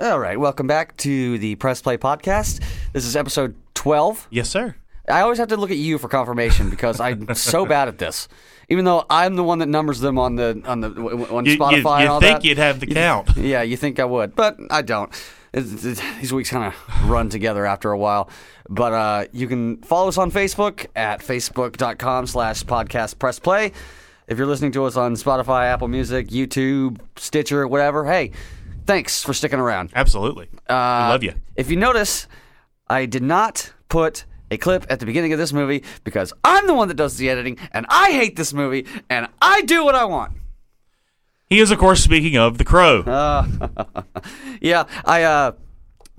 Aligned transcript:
All 0.00 0.18
right, 0.18 0.38
welcome 0.38 0.66
back 0.66 0.96
to 0.98 1.38
the 1.38 1.54
Press 1.56 1.80
Play 1.80 1.96
podcast. 1.96 2.60
This 2.92 3.04
is 3.06 3.14
episode 3.14 3.54
12. 3.74 4.26
Yes, 4.30 4.48
sir. 4.48 4.74
I 5.08 5.20
always 5.20 5.38
have 5.38 5.48
to 5.48 5.56
look 5.56 5.70
at 5.70 5.76
you 5.76 5.98
for 5.98 6.08
confirmation 6.08 6.68
because 6.70 6.98
I'm 6.98 7.32
so 7.34 7.64
bad 7.66 7.88
at 7.88 7.98
this. 7.98 8.26
Even 8.68 8.84
though 8.86 9.04
I'm 9.08 9.36
the 9.36 9.44
one 9.44 9.58
that 9.58 9.68
numbers 9.68 10.00
them 10.00 10.18
on 10.18 10.36
the 10.36 10.60
on 10.64 10.80
the 10.80 10.88
on 11.30 11.44
You, 11.44 11.52
you, 11.52 11.58
Spotify 11.58 11.72
you 11.98 12.00
and 12.00 12.08
all 12.08 12.20
think 12.20 12.38
that. 12.40 12.44
you'd 12.44 12.58
have 12.58 12.80
the 12.80 12.86
count. 12.86 13.36
Yeah, 13.36 13.62
you 13.62 13.76
think 13.76 14.00
I 14.00 14.04
would, 14.04 14.34
but 14.34 14.56
I 14.70 14.82
don't. 14.82 15.10
It's- 15.52 15.84
it's- 15.84 16.20
these 16.20 16.32
weeks 16.32 16.50
kind 16.50 16.72
of 16.72 17.08
run 17.10 17.28
together 17.28 17.64
after 17.66 17.92
a 17.92 17.98
while. 17.98 18.28
But 18.68 18.92
uh, 18.94 19.24
you 19.32 19.46
can 19.46 19.76
follow 19.82 20.08
us 20.08 20.18
on 20.18 20.32
Facebook 20.32 20.86
at 20.96 21.20
facebook.com 21.20 22.26
slash 22.26 22.64
podcast 22.64 23.18
press 23.18 23.38
play. 23.38 23.72
If 24.26 24.38
you're 24.38 24.46
listening 24.46 24.72
to 24.72 24.86
us 24.86 24.96
on 24.96 25.14
Spotify, 25.14 25.66
Apple 25.66 25.86
Music, 25.88 26.28
YouTube, 26.28 26.98
Stitcher, 27.16 27.68
whatever, 27.68 28.06
hey, 28.06 28.32
thanks 28.86 29.22
for 29.22 29.32
sticking 29.34 29.58
around. 29.58 29.90
Absolutely. 29.94 30.48
Uh, 30.68 31.04
we 31.06 31.12
love 31.12 31.22
you. 31.22 31.34
If 31.56 31.70
you 31.70 31.76
notice, 31.76 32.26
I 32.88 33.06
did 33.06 33.22
not 33.22 33.72
put 33.88 34.24
a 34.50 34.56
clip 34.56 34.86
at 34.90 35.00
the 35.00 35.06
beginning 35.06 35.32
of 35.32 35.38
this 35.38 35.52
movie 35.52 35.82
because 36.04 36.32
I'm 36.44 36.66
the 36.66 36.74
one 36.74 36.88
that 36.88 36.94
does 36.94 37.16
the 37.16 37.30
editing 37.30 37.58
and 37.72 37.86
I 37.88 38.12
hate 38.12 38.36
this 38.36 38.52
movie 38.52 38.86
and 39.10 39.28
I 39.40 39.62
do 39.62 39.84
what 39.84 39.94
I 39.94 40.04
want. 40.04 40.32
He 41.48 41.60
is, 41.60 41.70
of 41.70 41.78
course, 41.78 42.02
speaking 42.02 42.36
of 42.36 42.58
The 42.58 42.64
Crow. 42.64 43.02
Yeah, 44.60 44.84
I 45.04 45.22
uh 45.24 45.52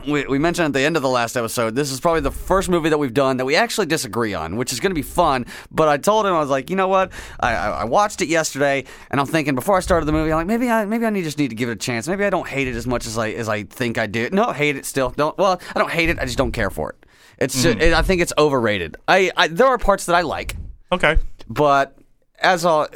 we, 0.05 0.25
we 0.27 0.39
mentioned 0.39 0.65
at 0.67 0.73
the 0.73 0.81
end 0.81 0.97
of 0.97 1.01
the 1.01 1.09
last 1.09 1.35
episode, 1.35 1.75
this 1.75 1.91
is 1.91 1.99
probably 1.99 2.21
the 2.21 2.31
first 2.31 2.69
movie 2.69 2.89
that 2.89 2.97
we've 2.97 3.13
done 3.13 3.37
that 3.37 3.45
we 3.45 3.55
actually 3.55 3.85
disagree 3.85 4.33
on, 4.33 4.57
which 4.57 4.73
is 4.73 4.79
going 4.79 4.91
to 4.91 4.95
be 4.95 5.01
fun. 5.01 5.45
But 5.71 5.87
I 5.87 5.97
told 5.97 6.25
him 6.25 6.33
I 6.33 6.39
was 6.39 6.49
like, 6.49 6.69
you 6.69 6.75
know 6.75 6.87
what? 6.87 7.11
I, 7.39 7.55
I, 7.55 7.69
I 7.69 7.83
watched 7.85 8.21
it 8.21 8.27
yesterday, 8.27 8.83
and 9.09 9.19
I'm 9.19 9.25
thinking 9.25 9.55
before 9.55 9.77
I 9.77 9.79
started 9.79 10.05
the 10.05 10.11
movie, 10.11 10.31
I'm 10.31 10.37
like, 10.37 10.47
maybe 10.47 10.69
I 10.69 10.85
maybe 10.85 11.05
I 11.05 11.09
need, 11.09 11.23
just 11.23 11.39
need 11.39 11.49
to 11.49 11.55
give 11.55 11.69
it 11.69 11.73
a 11.73 11.77
chance. 11.77 12.07
Maybe 12.07 12.25
I 12.25 12.29
don't 12.29 12.47
hate 12.47 12.67
it 12.67 12.75
as 12.75 12.85
much 12.85 13.07
as 13.07 13.17
I 13.17 13.31
as 13.31 13.49
I 13.49 13.63
think 13.63 13.97
I 13.97 14.07
do. 14.07 14.29
No, 14.31 14.51
hate 14.51 14.75
it 14.75 14.85
still. 14.85 15.11
Don't. 15.11 15.37
Well, 15.37 15.59
I 15.75 15.79
don't 15.79 15.91
hate 15.91 16.09
it. 16.09 16.19
I 16.19 16.25
just 16.25 16.37
don't 16.37 16.51
care 16.51 16.69
for 16.69 16.91
it. 16.91 17.05
It's 17.37 17.61
ju- 17.61 17.71
mm-hmm. 17.71 17.81
it, 17.81 17.93
I 17.93 18.01
think 18.01 18.21
it's 18.21 18.33
overrated. 18.37 18.97
I, 19.07 19.31
I 19.35 19.47
there 19.47 19.67
are 19.67 19.77
parts 19.77 20.05
that 20.05 20.15
I 20.15 20.21
like, 20.21 20.55
okay. 20.91 21.17
but 21.49 21.97
as 22.39 22.65
a 22.65 22.87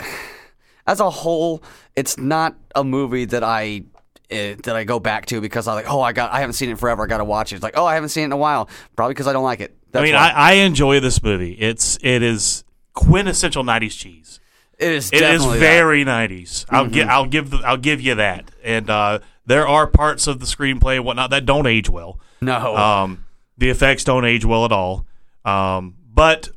as 0.86 1.00
a 1.00 1.10
whole, 1.10 1.64
it's 1.96 2.18
not 2.18 2.56
a 2.76 2.84
movie 2.84 3.26
that 3.26 3.44
I 3.44 3.84
uh, 4.32 4.56
that 4.64 4.76
I 4.76 4.84
go 4.84 5.00
back 5.00 5.26
to 5.28 5.42
because 5.42 5.68
I'm 5.68 5.76
like, 5.76 5.90
oh, 5.92 6.02
I 6.02 6.14
got 6.14 6.32
I 6.32 6.40
haven't 6.40 6.54
seen 6.54 6.70
it 6.70 6.78
forever. 6.80 7.04
I 7.04 7.08
got 7.08 7.18
to 7.18 7.26
watch 7.26 7.52
it. 7.52 7.56
It's 7.56 7.64
like, 7.64 7.78
oh, 7.78 7.86
I 7.86 7.96
haven't 7.96 8.10
seen 8.10 8.24
it 8.24 8.26
in 8.28 8.32
a 8.32 8.38
while. 8.38 8.70
Probably 8.96 9.14
because 9.14 9.28
I 9.28 9.34
don't 9.34 9.44
like 9.44 9.60
it. 9.60 9.76
That's 9.92 10.02
I 10.02 10.06
mean. 10.06 10.16
I, 10.16 10.30
I 10.30 10.52
enjoy 10.54 11.00
this 11.00 11.22
movie. 11.24 11.54
It's 11.54 11.98
it 12.02 12.22
is 12.24 12.64
quintessential 12.94 13.64
'90s 13.64 13.98
cheese. 13.98 14.40
it 14.78 14.92
is 14.92 15.10
It 15.12 15.16
is 15.16 15.22
definitely 15.22 15.60
that. 15.60 15.66
very 15.66 16.06
'90s. 16.06 16.66
I'll 16.70 16.88
give 16.88 17.08
I'll 17.08 17.26
give 17.26 17.50
the, 17.50 17.58
I'll 17.66 17.78
give 17.78 18.02
you 18.02 18.16
that. 18.16 18.52
And 18.64 18.90
uh, 18.90 19.20
there 19.46 19.68
are 19.68 19.88
parts 19.88 20.28
of 20.28 20.40
the 20.40 20.46
screenplay 20.46 20.96
and 20.98 21.06
whatnot 21.06 21.30
that 21.32 21.46
don't 21.46 21.66
age 21.68 21.90
well. 21.90 22.20
no. 22.42 22.76
Um, 22.76 23.26
the 23.58 23.70
effects 23.70 24.04
don't 24.06 24.24
age 24.26 24.46
well 24.46 24.64
at 24.64 24.72
all. 24.72 25.06
Um, 25.44 25.96
but 26.14 26.50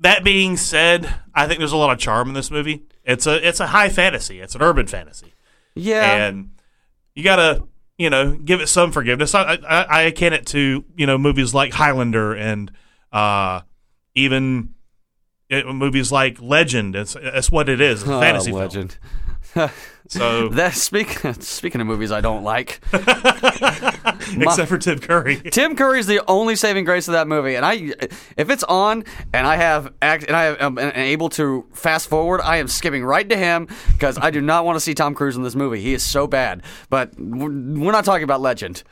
that 0.00 0.24
being 0.24 0.56
said, 0.56 1.14
I 1.34 1.46
think 1.46 1.58
there's 1.58 1.72
a 1.72 1.76
lot 1.76 1.90
of 1.92 1.98
charm 1.98 2.28
in 2.28 2.34
this 2.34 2.50
movie. 2.50 2.82
It's 3.04 3.26
a 3.26 3.46
it's 3.46 3.60
a 3.60 3.68
high 3.68 3.88
fantasy. 3.88 4.40
It's 4.40 4.54
an 4.54 4.62
urban 4.62 4.86
fantasy. 4.86 5.32
yeah, 5.74 6.26
and 6.26 6.50
you 7.14 7.22
gotta 7.24 7.62
you 7.98 8.10
know 8.10 8.34
give 8.36 8.60
it 8.60 8.68
some 8.68 8.92
forgiveness. 8.92 9.34
I, 9.34 9.58
I, 9.68 9.82
I 9.82 10.02
akin 10.02 10.32
it 10.32 10.46
to 10.46 10.84
you 10.96 11.06
know 11.06 11.18
movies 11.18 11.54
like 11.54 11.72
Highlander 11.72 12.34
and 12.34 12.70
uh, 13.12 13.60
even 14.14 14.74
uh, 15.50 15.72
movies 15.72 16.10
like 16.10 16.40
Legend. 16.40 16.96
It's 16.96 17.14
that's 17.14 17.50
what 17.50 17.68
it 17.68 17.80
is. 17.80 18.02
It's 18.02 18.10
a 18.10 18.14
Oh, 18.16 18.20
fantasy 18.20 18.50
film. 18.50 18.62
So 20.08 20.48
That 20.52 20.74
speak, 20.74 21.20
speaking 21.40 21.80
of 21.80 21.86
movies 21.86 22.12
I 22.12 22.20
don't 22.20 22.42
like, 22.42 22.80
except 22.92 24.68
for 24.68 24.78
Tim 24.78 24.98
Curry. 24.98 25.36
Tim 25.50 25.76
Curry 25.76 26.00
is 26.00 26.06
the 26.06 26.22
only 26.28 26.56
saving 26.56 26.84
grace 26.84 27.08
of 27.08 27.12
that 27.12 27.26
movie. 27.26 27.54
And 27.54 27.64
I, 27.64 27.92
if 28.36 28.50
it's 28.50 28.62
on 28.64 29.04
and 29.32 29.46
I 29.46 29.56
have 29.56 29.92
act 30.02 30.24
and 30.24 30.36
I 30.36 30.56
am 30.56 30.78
um, 30.78 30.92
able 30.94 31.28
to 31.30 31.66
fast 31.72 32.08
forward, 32.08 32.40
I 32.42 32.58
am 32.58 32.68
skipping 32.68 33.04
right 33.04 33.28
to 33.28 33.36
him 33.36 33.68
because 33.92 34.18
I 34.18 34.30
do 34.30 34.40
not 34.40 34.64
want 34.64 34.76
to 34.76 34.80
see 34.80 34.94
Tom 34.94 35.14
Cruise 35.14 35.36
in 35.36 35.42
this 35.42 35.54
movie. 35.54 35.80
He 35.80 35.94
is 35.94 36.02
so 36.02 36.26
bad. 36.26 36.62
But 36.90 37.18
we're 37.18 37.92
not 37.92 38.04
talking 38.04 38.24
about 38.24 38.40
Legend. 38.40 38.82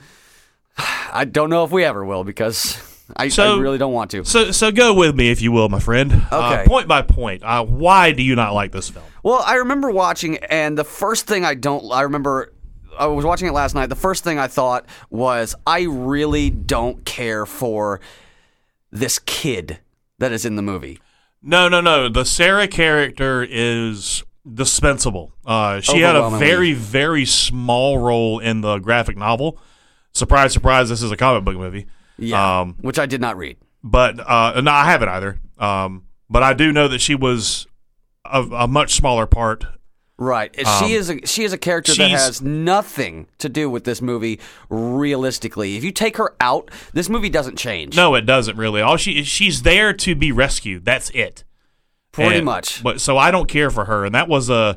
I 1.12 1.25
don't 1.25 1.50
know 1.50 1.65
if 1.65 1.70
we 1.70 1.84
ever 1.84 2.04
will 2.04 2.25
because 2.25 2.89
I, 3.16 3.28
So- 3.28 3.56
I 3.56 3.60
really 3.60 3.78
don't 3.78 3.93
want 3.93 4.10
to. 4.12 4.25
So 4.25 4.50
so 4.53 4.71
go 4.72 4.94
with 4.94 5.15
me 5.16 5.31
if 5.31 5.41
you 5.43 5.53
will, 5.53 5.69
my 5.69 5.81
friend. 5.81 6.12
Uh, 6.31 6.53
Okay. 6.60 6.65
point 6.69 6.88
by 6.88 7.03
point. 7.03 7.43
Uh, 7.43 7.65
why 7.65 8.12
do 8.12 8.22
you 8.22 8.34
not 8.37 8.54
like 8.54 8.72
this 8.72 8.88
film? 8.88 9.04
Well, 9.22 9.43
I 9.47 9.56
remember 9.56 9.91
watching, 9.91 10.37
and 10.38 10.76
the 10.78 10.84
first 10.84 11.26
thing 11.26 11.44
I 11.44 11.54
don't, 11.54 11.91
I 11.93 12.03
remember. 12.03 12.53
I 12.99 13.06
was 13.06 13.25
watching 13.25 13.49
it 13.49 13.53
last 13.53 13.75
night. 13.75 13.87
The 13.87 13.94
first 13.97 14.25
thing 14.25 14.38
I 14.38 14.47
thought 14.49 14.84
was, 15.10 15.54
I 15.66 15.82
really 15.88 16.50
don't 16.50 17.04
care 17.06 17.47
for 17.47 18.00
this 18.91 19.19
kid 19.20 19.78
that 20.19 20.32
is 20.32 20.44
in 20.44 20.56
the 20.56 20.62
movie. 20.62 21.00
No, 21.43 21.69
no, 21.69 21.81
no. 21.81 22.09
The 22.10 22.25
Sarah 22.25 22.69
character 22.69 23.47
is 23.49 24.22
dispensable. 24.53 25.32
Uh, 25.47 25.81
she 25.81 26.00
had 26.00 26.16
a 26.16 26.28
very, 26.31 26.72
very 26.75 27.25
small 27.25 27.99
role 27.99 28.38
in 28.38 28.60
the 28.60 28.78
graphic 28.78 29.16
novel. 29.16 29.59
Surprise, 30.12 30.53
surprise! 30.53 30.88
This 30.88 31.03
is 31.03 31.10
a 31.12 31.16
comic 31.16 31.44
book 31.44 31.56
movie. 31.56 31.87
Yeah, 32.20 32.60
Um, 32.60 32.76
which 32.81 32.98
I 32.98 33.06
did 33.06 33.20
not 33.20 33.36
read. 33.36 33.56
but 33.82 34.20
uh, 34.20 34.60
no, 34.60 34.70
I 34.70 34.84
haven't 34.84 35.08
either. 35.08 35.41
Um, 35.58 36.04
but 36.28 36.42
I 36.42 36.53
do 36.54 36.70
know 36.72 36.86
that 36.88 37.00
she 37.00 37.14
was 37.14 37.66
a, 38.25 38.42
a 38.42 38.69
much 38.69 38.94
smaller 38.94 39.26
part. 39.26 39.64
Right. 40.19 40.54
she 40.78 40.92
is 40.92 41.08
a 41.08 41.26
she 41.26 41.44
is 41.44 41.53
a 41.54 41.58
character 41.58 41.94
that 41.94 42.04
Um, 42.04 42.10
has 42.10 42.42
nothing 42.42 43.26
to 43.38 43.48
do 43.48 43.70
with 43.70 43.84
this 43.84 44.03
movie 44.03 44.38
realistically. 44.69 45.76
If 45.76 45.84
you 45.84 45.92
take 45.92 46.16
her 46.19 46.34
out, 46.41 46.70
this 46.92 47.08
movie 47.08 47.31
doesn't 47.31 47.56
change. 47.58 47.97
No, 47.97 48.14
it 48.14 48.26
doesn't 48.26 48.56
really. 48.56 48.81
All 48.82 48.97
she 48.97 49.22
she's 49.25 49.62
there 49.62 49.92
to 49.94 50.14
be 50.14 50.31
rescued. 50.32 50.84
That's 50.84 51.10
it. 51.10 51.44
pretty 52.12 52.37
And- 52.37 52.44
much. 52.44 52.82
But 52.82 53.00
so 53.00 53.16
I 53.16 53.31
don't 53.31 53.48
care 53.48 53.70
for 53.70 53.84
her, 53.87 54.04
and 54.04 54.14
that 54.14 54.28
was 54.28 54.50
a 54.50 54.76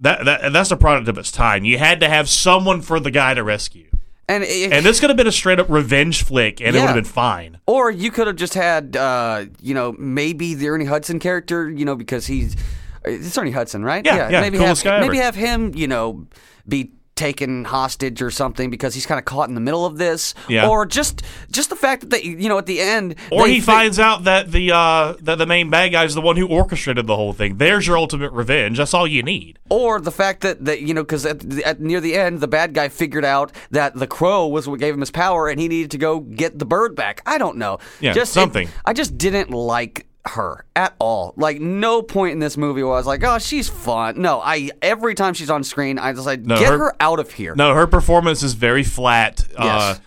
that 0.00 0.24
that 0.24 0.52
that's 0.52 0.70
a 0.70 0.76
product 0.76 1.08
of 1.08 1.16
its 1.18 1.30
time. 1.32 1.64
You 1.64 1.78
had 1.78 2.00
to 2.00 2.08
have 2.08 2.28
someone 2.28 2.80
for 2.82 3.00
the 3.00 3.10
guy 3.10 3.32
to 3.34 3.42
rescue. 3.42 3.90
And, 4.28 4.44
it, 4.44 4.72
And 4.72 4.86
this 4.86 5.00
could 5.00 5.10
have 5.10 5.16
been 5.16 5.26
a 5.26 5.32
straight 5.32 5.60
up 5.60 5.68
revenge 5.68 6.22
flick, 6.24 6.60
and 6.60 6.74
it 6.74 6.80
would 6.80 6.86
have 6.86 6.94
been 6.94 7.04
fine. 7.04 7.58
Or 7.66 7.90
you 7.90 8.10
could 8.10 8.26
have 8.26 8.36
just 8.36 8.54
had, 8.54 8.96
uh, 8.96 9.46
you 9.60 9.74
know, 9.74 9.92
maybe 9.98 10.54
the 10.54 10.68
Ernie 10.68 10.86
Hudson 10.86 11.18
character, 11.18 11.70
you 11.70 11.84
know, 11.84 11.94
because 11.94 12.26
he's 12.26 12.56
it's 13.04 13.36
Ernie 13.36 13.50
Hudson, 13.50 13.84
right? 13.84 14.04
Yeah, 14.04 14.30
yeah, 14.30 14.40
maybe 14.40 14.58
have 14.58 14.82
maybe 14.84 15.18
ever. 15.18 15.22
have 15.22 15.34
him, 15.34 15.74
you 15.74 15.86
know, 15.86 16.26
be 16.66 16.92
taken 17.16 17.64
hostage 17.64 18.20
or 18.20 18.30
something 18.30 18.70
because 18.70 18.94
he's 18.94 19.06
kind 19.06 19.18
of 19.18 19.24
caught 19.24 19.48
in 19.48 19.54
the 19.54 19.60
middle 19.60 19.86
of 19.86 19.98
this. 19.98 20.34
Yeah. 20.48 20.68
Or 20.68 20.84
just 20.86 21.22
just 21.50 21.70
the 21.70 21.76
fact 21.76 22.00
that 22.02 22.10
they, 22.10 22.22
you 22.22 22.48
know, 22.48 22.58
at 22.58 22.66
the 22.66 22.80
end, 22.80 23.14
Or 23.30 23.44
they 23.44 23.54
he 23.54 23.60
fi- 23.60 23.72
finds 23.84 23.98
out 23.98 24.24
that 24.24 24.50
the 24.50 24.72
uh, 24.72 25.14
that 25.20 25.38
the 25.38 25.46
main 25.46 25.70
bad 25.70 25.90
guy 25.90 26.04
is 26.04 26.14
the 26.14 26.20
one 26.20 26.36
who 26.36 26.46
orchestrated 26.48 27.06
the 27.06 27.16
whole 27.16 27.32
thing. 27.32 27.58
There's 27.58 27.86
your 27.86 27.96
ultimate 27.98 28.32
revenge. 28.32 28.78
That's 28.78 28.94
all 28.94 29.06
you 29.06 29.22
need. 29.22 29.58
Or 29.70 30.00
the 30.00 30.10
fact 30.12 30.40
that, 30.42 30.64
that 30.64 30.80
you 30.82 30.92
know, 30.94 31.02
because 31.02 31.24
at, 31.26 31.44
at 31.62 31.80
near 31.80 32.00
the 32.00 32.14
end, 32.16 32.40
the 32.40 32.48
bad 32.48 32.74
guy 32.74 32.88
figured 32.88 33.24
out 33.24 33.52
that 33.70 33.94
the 33.94 34.06
crow 34.06 34.46
was 34.46 34.68
what 34.68 34.80
gave 34.80 34.94
him 34.94 35.00
his 35.00 35.10
power, 35.10 35.48
and 35.48 35.60
he 35.60 35.68
needed 35.68 35.90
to 35.92 35.98
go 35.98 36.20
get 36.20 36.58
the 36.58 36.66
bird 36.66 36.94
back. 36.94 37.22
I 37.26 37.38
don't 37.38 37.56
know. 37.56 37.78
Yeah, 38.00 38.12
just 38.12 38.32
something. 38.32 38.68
it- 38.68 38.74
I 38.84 38.92
just 38.92 39.16
didn't 39.16 39.50
like 39.50 40.06
her 40.26 40.64
at 40.74 40.94
all. 40.98 41.34
Like 41.36 41.60
no 41.60 42.00
point 42.02 42.32
in 42.32 42.38
this 42.38 42.56
movie 42.56 42.82
was 42.82 43.06
like, 43.06 43.22
oh, 43.24 43.38
she's 43.38 43.68
fun. 43.68 44.20
No, 44.20 44.40
I 44.40 44.70
every 44.82 45.14
time 45.14 45.34
she's 45.34 45.50
on 45.50 45.64
screen, 45.64 45.98
I 45.98 46.12
just 46.12 46.26
like 46.26 46.40
No, 46.40 46.58
get 46.58 46.70
her- 46.72 46.78
her, 46.78 46.96
out 47.00 47.18
of 47.20 47.32
here. 47.32 47.54
No, 47.54 47.74
her 47.74 47.86
performance 47.86 48.42
is 48.42 48.54
very 48.54 48.82
flat. 48.84 49.46
Uh, 49.56 49.64
Yes. 49.96 50.00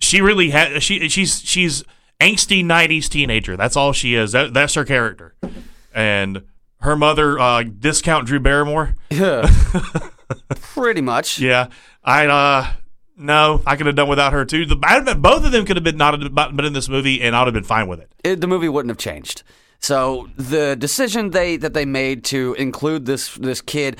she 0.00 0.20
really 0.20 0.50
has. 0.50 0.82
She 0.82 1.08
she's 1.08 1.40
she's 1.42 1.82
angsty 2.20 2.64
'90s 2.64 3.08
teenager. 3.08 3.56
That's 3.56 3.76
all 3.76 3.92
she 3.92 4.14
is. 4.14 4.32
That, 4.32 4.54
that's 4.54 4.74
her 4.74 4.84
character. 4.84 5.34
And 5.94 6.42
her 6.80 6.96
mother, 6.96 7.38
uh, 7.38 7.62
discount 7.62 8.26
Drew 8.26 8.38
Barrymore. 8.40 8.94
Yeah. 9.10 9.50
Pretty 10.60 11.00
much. 11.00 11.38
Yeah, 11.38 11.68
I 12.02 12.26
uh 12.26 12.72
no, 13.16 13.62
I 13.66 13.76
could 13.76 13.86
have 13.86 13.94
done 13.94 14.08
without 14.08 14.32
her 14.32 14.44
too. 14.44 14.66
The, 14.66 14.74
both 14.76 15.44
of 15.44 15.52
them 15.52 15.64
could 15.64 15.76
have 15.76 15.84
been 15.84 15.96
not 15.96 16.18
been 16.56 16.64
in 16.64 16.72
this 16.72 16.88
movie, 16.88 17.22
and 17.22 17.34
I'd 17.36 17.44
have 17.46 17.54
been 17.54 17.62
fine 17.64 17.86
with 17.88 18.00
it. 18.00 18.10
it, 18.24 18.40
the 18.40 18.46
movie 18.46 18.68
wouldn't 18.68 18.90
have 18.90 18.98
changed. 18.98 19.42
So 19.84 20.30
the 20.38 20.76
decision 20.76 21.28
they 21.30 21.58
that 21.58 21.74
they 21.74 21.84
made 21.84 22.24
to 22.24 22.54
include 22.54 23.04
this 23.04 23.34
this 23.34 23.60
kid 23.60 23.98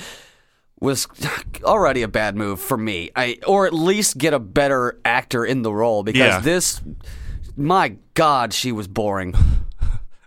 was 0.81 1.07
already 1.63 2.01
a 2.03 2.09
bad 2.09 2.37
move 2.37 2.59
for 2.59 2.79
me. 2.79 3.11
I 3.15 3.39
or 3.47 3.67
at 3.67 3.75
least 3.75 4.17
get 4.17 4.33
a 4.33 4.39
better 4.39 4.99
actor 5.05 5.45
in 5.45 5.61
the 5.61 5.73
role 5.73 6.03
because 6.03 6.19
Yeah. 6.21 6.41
this 6.41 6.81
my 7.55 7.97
god, 8.15 8.55
she 8.55 8.73
was 8.73 8.89
boring. 8.89 9.35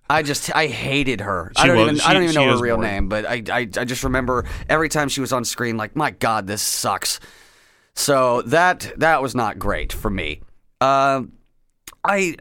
I 0.08 0.22
just 0.22 0.56
I 0.56 0.68
hated 0.68 1.22
her. 1.22 1.52
I 1.56 1.66
don't 1.66 1.78
was- 1.78 1.84
even 1.88 1.96
she- 2.02 2.06
I 2.06 2.14
don't 2.14 2.24
even 2.24 2.36
know 2.36 2.56
her 2.56 2.62
real 2.62 2.76
boring. 2.76 2.92
name, 2.92 3.10
but 3.10 3.26
I, 3.26 3.42
I 3.52 3.60
I 3.62 3.86
just 3.86 4.04
remember 4.04 4.46
every 4.70 4.90
time 4.90 5.10
she 5.10 5.22
was 5.22 5.34
on 5.34 5.44
screen 5.44 5.76
like 5.76 5.96
my 5.96 6.12
god, 6.12 6.46
this 6.46 6.62
sucks. 6.62 7.20
So 7.96 8.44
that 8.44 8.94
that 8.98 9.24
was 9.24 9.34
not 9.34 9.58
great 9.58 9.92
for 9.92 10.12
me. 10.12 10.42
Uh, 10.80 11.24
I 12.04 12.36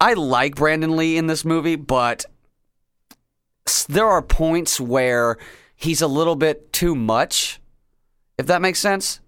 I 0.00 0.14
like 0.14 0.54
Brandon 0.56 0.96
Lee 0.96 1.16
in 1.16 1.26
this 1.26 1.44
movie, 1.44 1.76
but 1.76 2.24
there 3.88 4.06
are 4.06 4.22
points 4.22 4.80
where 4.80 5.36
he's 5.74 6.02
a 6.02 6.06
little 6.06 6.36
bit 6.36 6.72
too 6.72 6.94
much. 6.94 7.60
If 8.38 8.46
that 8.46 8.60
makes 8.60 8.78
sense. 8.78 9.20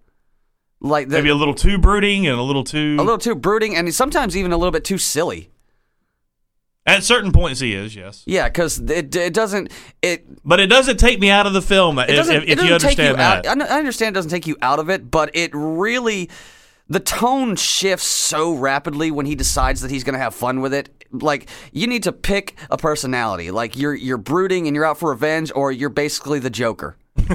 Like 0.81 1.09
the, 1.09 1.17
Maybe 1.17 1.29
a 1.29 1.35
little 1.35 1.55
too 1.55 1.77
brooding 1.77 2.25
and 2.27 2.39
a 2.39 2.43
little 2.43 2.63
too. 2.63 2.95
a 2.99 3.03
little 3.03 3.17
too 3.17 3.35
brooding, 3.35 3.75
and 3.75 3.93
sometimes 3.93 4.37
even 4.37 4.51
a 4.53 4.57
little 4.57 4.71
bit 4.71 4.85
too 4.85 4.97
silly. 4.97 5.49
at 6.85 7.03
certain 7.03 7.33
points, 7.33 7.59
he 7.59 7.73
is, 7.73 7.95
yes. 7.95 8.23
Yeah, 8.25 8.47
because 8.47 8.79
it 8.79 9.13
it 9.13 9.33
doesn't 9.33 9.71
it 10.01 10.25
But 10.45 10.61
it 10.61 10.67
doesn't 10.67 10.97
take 10.97 11.19
me 11.19 11.29
out 11.31 11.45
of 11.47 11.51
the 11.53 11.61
film 11.61 11.99
if, 11.99 12.07
it 12.09 12.15
doesn't, 12.15 12.35
if, 12.35 12.43
it 12.43 12.49
if 12.49 12.55
doesn't 12.57 12.67
you 12.67 12.73
understand 12.75 12.97
take 12.97 13.07
you 13.09 13.15
that. 13.17 13.45
out. 13.45 13.61
I 13.61 13.75
I 13.75 13.77
understand 13.79 14.15
it 14.15 14.17
doesn't 14.19 14.31
take 14.31 14.47
you 14.47 14.55
out 14.61 14.79
of 14.79 14.89
it, 14.89 15.11
but 15.11 15.31
it 15.33 15.51
really 15.53 16.29
the 16.89 16.99
tone 16.99 17.55
shifts 17.55 18.07
so 18.07 18.53
rapidly 18.53 19.11
when 19.11 19.25
he 19.27 19.35
decides 19.35 19.81
that 19.81 19.91
he's 19.91 20.03
going 20.03 20.13
to 20.13 20.19
have 20.19 20.33
fun 20.33 20.59
with 20.59 20.73
it. 20.73 20.89
Like 21.11 21.49
you 21.71 21.87
need 21.87 22.03
to 22.03 22.11
pick 22.11 22.55
a 22.69 22.77
personality. 22.77 23.51
Like 23.51 23.77
you're 23.77 23.95
you're 23.95 24.17
brooding 24.17 24.67
and 24.67 24.75
you're 24.75 24.85
out 24.85 24.97
for 24.97 25.09
revenge, 25.11 25.51
or 25.55 25.71
you're 25.71 25.89
basically 25.89 26.39
the 26.39 26.49
Joker. 26.49 26.97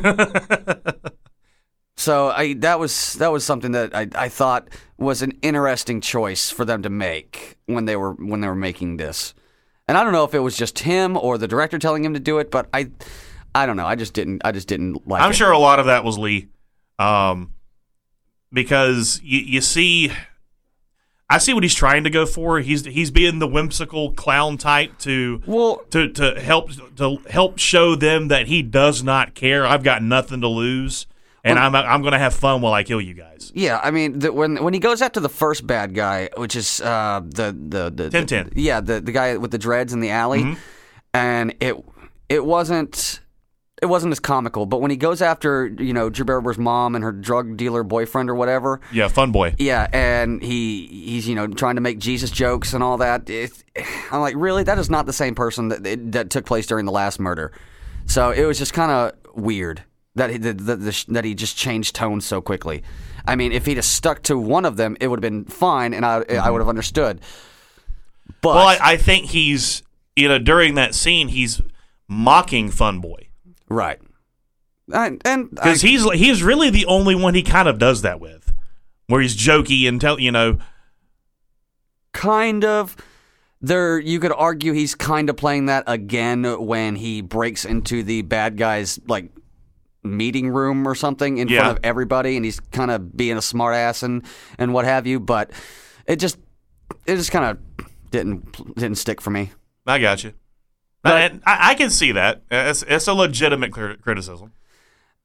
so 1.97 2.31
I 2.31 2.55
that 2.55 2.79
was 2.79 3.15
that 3.15 3.33
was 3.33 3.45
something 3.45 3.73
that 3.73 3.95
I, 3.95 4.09
I 4.15 4.29
thought 4.29 4.69
was 4.99 5.23
an 5.23 5.33
interesting 5.43 6.00
choice 6.00 6.50
for 6.50 6.65
them 6.65 6.83
to 6.83 6.91
make 6.91 7.57
when 7.67 7.85
they 7.85 7.97
were 7.97 8.12
when 8.12 8.41
they 8.41 8.49
were 8.49 8.55
making 8.55 8.97
this. 8.97 9.35
And 9.87 9.99
I 9.99 10.03
don't 10.05 10.12
know 10.12 10.25
if 10.25 10.35
it 10.35 10.41
was 10.41 10.57
just 10.57 10.81
him 10.81 11.17
or 11.17 11.37
the 11.37 11.49
director 11.49 11.79
telling 11.79 12.05
him 12.05 12.15
to 12.15 12.21
do 12.21 12.39
it, 12.39 12.50
but 12.50 12.69
I 12.73 12.91
I 13.55 13.67
don't 13.67 13.77
know. 13.77 13.87
I 13.87 13.97
just 13.97 14.15
didn't 14.15 14.43
I 14.45 14.53
just 14.53 14.69
didn't 14.69 15.07
like 15.07 15.23
I'm 15.23 15.31
it. 15.31 15.35
sure 15.35 15.50
a 15.50 15.59
lot 15.59 15.79
of 15.79 15.87
that 15.87 16.05
was 16.05 16.19
Lee, 16.19 16.49
um, 16.99 17.54
because 18.55 19.21
you, 19.23 19.41
you 19.41 19.61
see, 19.61 20.11
I 21.29 21.39
see 21.39 21.53
what 21.53 21.62
he's 21.62 21.75
trying 21.75 22.05
to 22.05 22.11
go 22.11 22.25
for. 22.27 22.61
He's 22.61 22.85
he's 22.87 23.11
being 23.11 23.39
the 23.39 23.49
whimsical 23.49 24.12
clown 24.12 24.56
type 24.56 24.99
to 25.01 25.43
Well, 25.47 25.83
to 25.91 26.09
to 26.12 26.41
help 26.41 26.71
to 26.97 27.17
help 27.29 27.59
show 27.59 27.95
them 27.97 28.29
that 28.29 28.47
he 28.47 28.62
does 28.62 29.03
not 29.03 29.35
care. 29.35 29.67
I've 29.67 29.83
got 29.83 30.03
nothing 30.03 30.41
to 30.43 30.49
lose, 30.49 31.06
and 31.43 31.59
I'm 31.59 31.75
I'm 31.75 32.03
going 32.03 32.12
to 32.12 32.19
have 32.19 32.35
fun 32.35 32.61
while 32.61 32.73
I 32.75 32.83
kill 32.85 33.01
you 33.01 33.15
guys. 33.15 33.51
Yeah, 33.55 33.81
I 33.83 33.91
mean, 33.91 34.19
the, 34.21 34.33
when 34.33 34.62
when 34.62 34.75
he 34.75 34.81
goes 34.81 35.03
after 35.03 35.19
the 35.21 35.29
first 35.29 35.67
bad 35.67 35.95
guy, 35.95 36.29
which 36.37 36.55
is 36.57 36.81
uh, 36.81 37.21
the 37.25 37.57
the 37.69 37.91
the, 37.91 38.09
the 38.11 38.19
Tintin. 38.19 38.53
yeah, 38.55 38.81
the 38.81 39.00
the 39.00 39.12
guy 39.12 39.37
with 39.37 39.50
the 39.50 39.59
dreads 39.59 39.93
in 39.93 40.00
the 40.00 40.11
alley, 40.11 40.43
Mm-hmm. 40.43 40.61
and 41.15 41.55
it 41.61 41.77
it 42.29 42.45
wasn't 42.45 43.21
it 43.85 43.89
wasn't 43.89 44.11
as 44.13 44.19
comical. 44.19 44.65
But 44.65 44.81
when 44.81 44.91
he 44.91 44.97
goes 44.97 45.21
after 45.21 45.67
you 45.67 45.93
know 45.93 46.09
Drew 46.09 46.25
Barrymore's 46.25 46.57
mom 46.57 46.95
and 46.95 47.05
her 47.05 47.13
drug 47.13 47.59
dealer 47.59 47.83
boyfriend 47.83 48.31
or 48.31 48.35
whatever, 48.35 48.81
Yeah, 48.91 49.09
fun 49.09 49.31
boy. 49.31 49.55
yeah, 49.59 49.89
and 49.93 50.43
he 50.43 50.87
he's 50.87 51.29
you 51.29 51.35
know 51.35 51.47
trying 51.47 51.75
to 51.75 51.83
make 51.83 51.99
Jesus 51.99 52.31
jokes 52.31 52.73
and 52.73 52.83
all 52.83 52.97
that. 52.97 53.29
It, 53.29 53.53
I'm 54.11 54.23
like, 54.23 54.35
really? 54.39 54.63
That 54.65 54.79
is 54.79 54.89
not 54.89 55.05
the 55.05 55.13
same 55.13 55.35
person 55.35 55.69
that 55.69 56.13
that 56.13 56.31
took 56.31 56.47
place 56.47 56.67
during 56.67 56.87
the 56.87 56.93
last 56.93 57.21
murder. 57.21 57.53
So 58.07 58.31
it 58.31 58.45
was 58.47 58.59
just 58.59 58.73
kind 58.73 58.91
of 58.91 59.13
weird 59.37 59.85
that 60.15 60.31
he 60.31 60.39
that, 60.39 60.59
that, 60.65 60.77
the, 60.77 61.05
that 61.09 61.25
he 61.27 61.35
just 61.35 61.57
changed 61.57 61.95
tone 61.95 62.23
so 62.23 62.41
quickly. 62.41 62.83
I 63.27 63.37
mean, 63.37 63.53
if 63.53 63.67
he'd 63.67 63.77
have 63.77 63.85
stuck 63.85 64.23
to 64.25 64.39
one 64.39 64.65
of 64.65 64.77
them, 64.79 64.97
it 64.99 65.09
would 65.09 65.23
have 65.23 65.31
been 65.31 65.45
fine, 65.45 65.93
and 65.93 66.07
I 66.07 66.17
I 66.17 66.23
mm-hmm. 66.23 66.53
would 66.53 66.61
have 66.61 66.69
understood. 66.71 67.21
But 68.41 68.55
Well, 68.55 68.67
I, 68.67 68.79
I 68.81 68.97
think 68.97 69.27
he's 69.27 69.83
you 70.17 70.27
know 70.27 70.39
during 70.39 70.75
that 70.77 70.95
scene 70.95 71.29
he's 71.29 71.61
mocking 72.09 72.71
fun 72.71 73.01
boy 73.01 73.29
right, 73.69 74.00
I, 74.93 75.19
and 75.25 75.50
because 75.50 75.81
he's 75.82 76.05
he's 76.12 76.43
really 76.43 76.70
the 76.70 76.87
only 76.87 77.14
one 77.14 77.34
he 77.34 77.43
kind 77.43 77.69
of 77.69 77.78
does 77.78 78.02
that 78.02 78.20
with, 78.20 78.52
where 79.06 79.20
he's 79.20 79.37
jokey 79.37 79.88
and 79.88 80.00
tell 80.00 80.19
you 80.20 80.31
know 80.32 80.58
kind 82.12 82.64
of 82.64 82.96
there 83.61 83.99
you 83.99 84.20
could 84.20 84.32
argue 84.32 84.72
he's 84.72 84.94
kind 84.94 85.28
of 85.31 85.37
playing 85.37 85.66
that 85.66 85.84
again 85.87 86.44
when 86.64 86.96
he 86.96 87.20
breaks 87.22 87.64
into 87.64 88.02
the 88.02 88.22
bad 88.22 88.56
guy's 88.56 89.00
like 89.08 89.31
meeting 90.02 90.50
room 90.50 90.87
or 90.87 90.94
something 90.94 91.38
in 91.38 91.49
Yeah. 91.49 91.61
front 91.61 91.78
of 91.78 91.84
everybody 91.84 92.37
and 92.37 92.44
he's 92.44 92.61
kind 92.61 92.90
of 92.90 93.16
being 93.16 93.37
a 93.37 93.40
smartass 93.40 94.02
and 94.02 94.22
and 94.58 94.75
what 94.75 94.84
have 94.84 95.06
you 95.06 95.19
but 95.19 95.50
it 96.06 96.16
just 96.16 96.37
it 97.06 97.16
just 97.16 97.32
kind 97.32 97.44
of 97.46 97.58
didn't 98.11 98.75
didn't 98.76 98.96
stick 98.99 99.20
for 99.20 99.31
me 99.31 99.50
I 99.87 99.99
got 99.99 100.25
you. 100.25 100.32
And 101.05 101.43
I, 101.47 101.71
I 101.71 101.75
can 101.75 101.91
see 101.91 102.12
that. 102.12 102.43
It's, 102.51 102.83
it's 102.87 103.06
a 103.06 103.15
legitimate 103.15 103.73
criticism. 103.73 104.53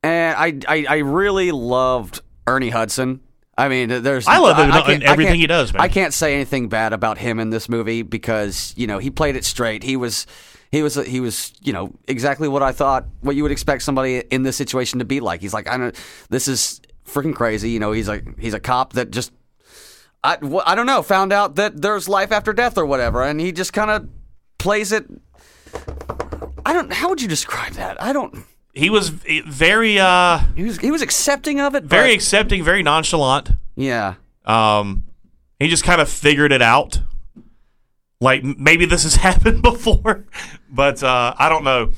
and 0.03 0.35
I, 0.37 0.59
I 0.67 0.85
I 0.89 0.97
really 0.97 1.51
loved 1.51 2.21
Ernie 2.47 2.69
Hudson. 2.69 3.21
I 3.57 3.67
mean, 3.67 3.89
there's 4.03 4.27
I 4.27 4.37
love 4.37 4.57
him 4.57 4.69
in 4.71 4.83
can't- 4.83 5.03
everything 5.03 5.39
he 5.39 5.47
does, 5.47 5.73
man. 5.73 5.81
I 5.81 5.87
can't 5.89 6.13
say 6.13 6.33
anything 6.35 6.69
bad 6.69 6.93
about 6.93 7.17
him 7.17 7.39
in 7.39 7.49
this 7.49 7.67
movie 7.69 8.01
because 8.03 8.73
you 8.77 8.87
know 8.87 8.99
he 8.99 9.09
played 9.11 9.35
it 9.35 9.43
straight. 9.45 9.83
He 9.83 9.95
was 9.97 10.25
he 10.71 10.81
was 10.81 10.95
he 10.95 11.19
was 11.19 11.51
you 11.61 11.73
know 11.73 11.91
exactly 12.07 12.47
what 12.47 12.63
I 12.63 12.71
thought 12.71 13.05
what 13.21 13.35
you 13.35 13.43
would 13.43 13.51
expect 13.51 13.83
somebody 13.83 14.19
in 14.31 14.43
this 14.43 14.55
situation 14.55 14.99
to 14.99 15.05
be 15.05 15.19
like. 15.19 15.41
He's 15.41 15.53
like 15.53 15.67
I 15.69 15.77
don't 15.77 15.95
this 16.29 16.47
is 16.47 16.79
freaking 17.05 17.35
crazy. 17.35 17.69
You 17.71 17.79
know, 17.79 17.91
he's 17.91 18.07
like 18.07 18.39
he's 18.39 18.53
a 18.53 18.59
cop 18.61 18.93
that 18.93 19.11
just 19.11 19.31
I, 20.23 20.37
I 20.65 20.75
don't 20.75 20.85
know 20.85 21.01
found 21.01 21.31
out 21.33 21.55
that 21.55 21.81
there's 21.81 22.07
life 22.09 22.31
after 22.31 22.53
death 22.53 22.77
or 22.77 22.85
whatever, 22.85 23.23
and 23.23 23.39
he 23.41 23.51
just 23.51 23.73
kind 23.73 23.89
of 23.91 24.07
plays 24.57 24.91
it. 24.91 25.05
I 26.65 26.73
don't. 26.73 26.91
How 26.93 27.09
would 27.09 27.21
you 27.21 27.27
describe 27.27 27.73
that? 27.73 28.01
I 28.01 28.13
don't. 28.13 28.45
He 28.73 28.89
was 28.89 29.09
very 29.09 29.99
uh 29.99 30.39
He 30.55 30.63
was 30.63 30.77
he 30.77 30.91
was 30.91 31.01
accepting 31.01 31.59
of 31.59 31.75
it. 31.75 31.83
very 31.83 32.09
but- 32.09 32.15
accepting, 32.15 32.63
very 32.63 32.83
nonchalant. 32.83 33.51
yeah. 33.75 34.15
Um, 34.45 35.03
he 35.59 35.67
just 35.67 35.83
kind 35.83 36.01
of 36.01 36.09
figured 36.09 36.51
it 36.51 36.61
out. 36.61 37.01
Like 38.21 38.43
maybe 38.43 38.85
this 38.85 39.03
has 39.03 39.15
happened 39.27 39.61
before, 39.61 40.25
but 40.69 41.03
uh, 41.03 41.33
I 41.37 41.49
don't 41.49 41.63
know. 41.63 41.91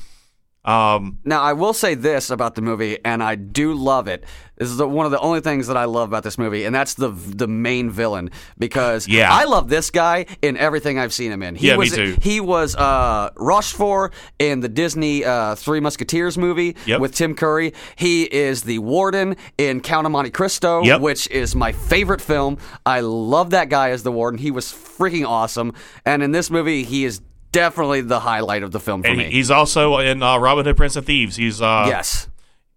Um, 0.64 1.18
Now 1.24 1.42
I 1.42 1.54
will 1.54 1.72
say 1.72 1.94
this 1.94 2.30
about 2.30 2.54
the 2.54 2.62
movie, 2.62 2.98
and 3.04 3.22
I 3.22 3.34
do 3.34 3.74
love 3.74 4.06
it. 4.06 4.24
This 4.56 4.68
is 4.68 4.76
the, 4.76 4.86
one 4.86 5.06
of 5.06 5.10
the 5.12 5.18
only 5.18 5.40
things 5.40 5.66
that 5.66 5.76
I 5.76 5.86
love 5.86 6.08
about 6.08 6.22
this 6.22 6.38
movie, 6.38 6.64
and 6.64 6.72
that's 6.74 6.94
the 6.94 7.08
the 7.08 7.48
main 7.48 7.90
villain 7.90 8.30
because 8.58 9.08
Yeah. 9.08 9.28
I 9.32 9.42
love 9.44 9.68
this 9.68 9.90
guy 9.90 10.26
in 10.40 10.56
everything 10.56 11.00
I've 11.00 11.12
seen 11.12 11.32
him 11.32 11.42
in. 11.42 11.56
He 11.56 11.66
Yeah, 11.66 11.72
me 11.74 11.78
was, 11.78 11.92
too. 11.92 12.16
He 12.22 12.40
was 12.40 12.76
uh, 12.76 13.30
Rochefort 13.36 14.14
in 14.38 14.60
the 14.60 14.68
Disney 14.68 15.24
uh, 15.24 15.56
Three 15.56 15.80
Musketeers 15.80 16.38
movie 16.38 16.76
Yep. 16.86 17.00
with 17.00 17.12
Tim 17.14 17.34
Curry. 17.34 17.72
He 17.96 18.22
is 18.24 18.62
the 18.62 18.78
warden 18.78 19.34
in 19.58 19.80
Count 19.80 20.06
of 20.06 20.12
Monte 20.12 20.30
Cristo, 20.30 20.84
Yep. 20.84 21.00
which 21.00 21.28
is 21.30 21.56
my 21.56 21.72
favorite 21.72 22.20
film. 22.20 22.58
I 22.86 23.00
love 23.00 23.50
that 23.50 23.68
guy 23.68 23.90
as 23.90 24.04
the 24.04 24.12
warden. 24.12 24.38
He 24.38 24.52
was 24.52 24.66
freaking 24.66 25.26
awesome, 25.26 25.72
and 26.06 26.22
in 26.22 26.30
this 26.30 26.50
movie, 26.50 26.84
he 26.84 27.04
is 27.04 27.20
definitely 27.52 28.00
the 28.00 28.20
highlight 28.20 28.62
of 28.62 28.72
the 28.72 28.80
film 28.80 29.02
for 29.02 29.08
and 29.08 29.18
me. 29.18 29.30
he's 29.30 29.50
also 29.50 29.98
in 29.98 30.22
uh, 30.22 30.36
Robin 30.38 30.64
Hood, 30.64 30.76
Prince 30.76 30.96
of 30.96 31.06
Thieves. 31.06 31.36
He's 31.36 31.60
uh, 31.62 31.84
yes. 31.86 32.28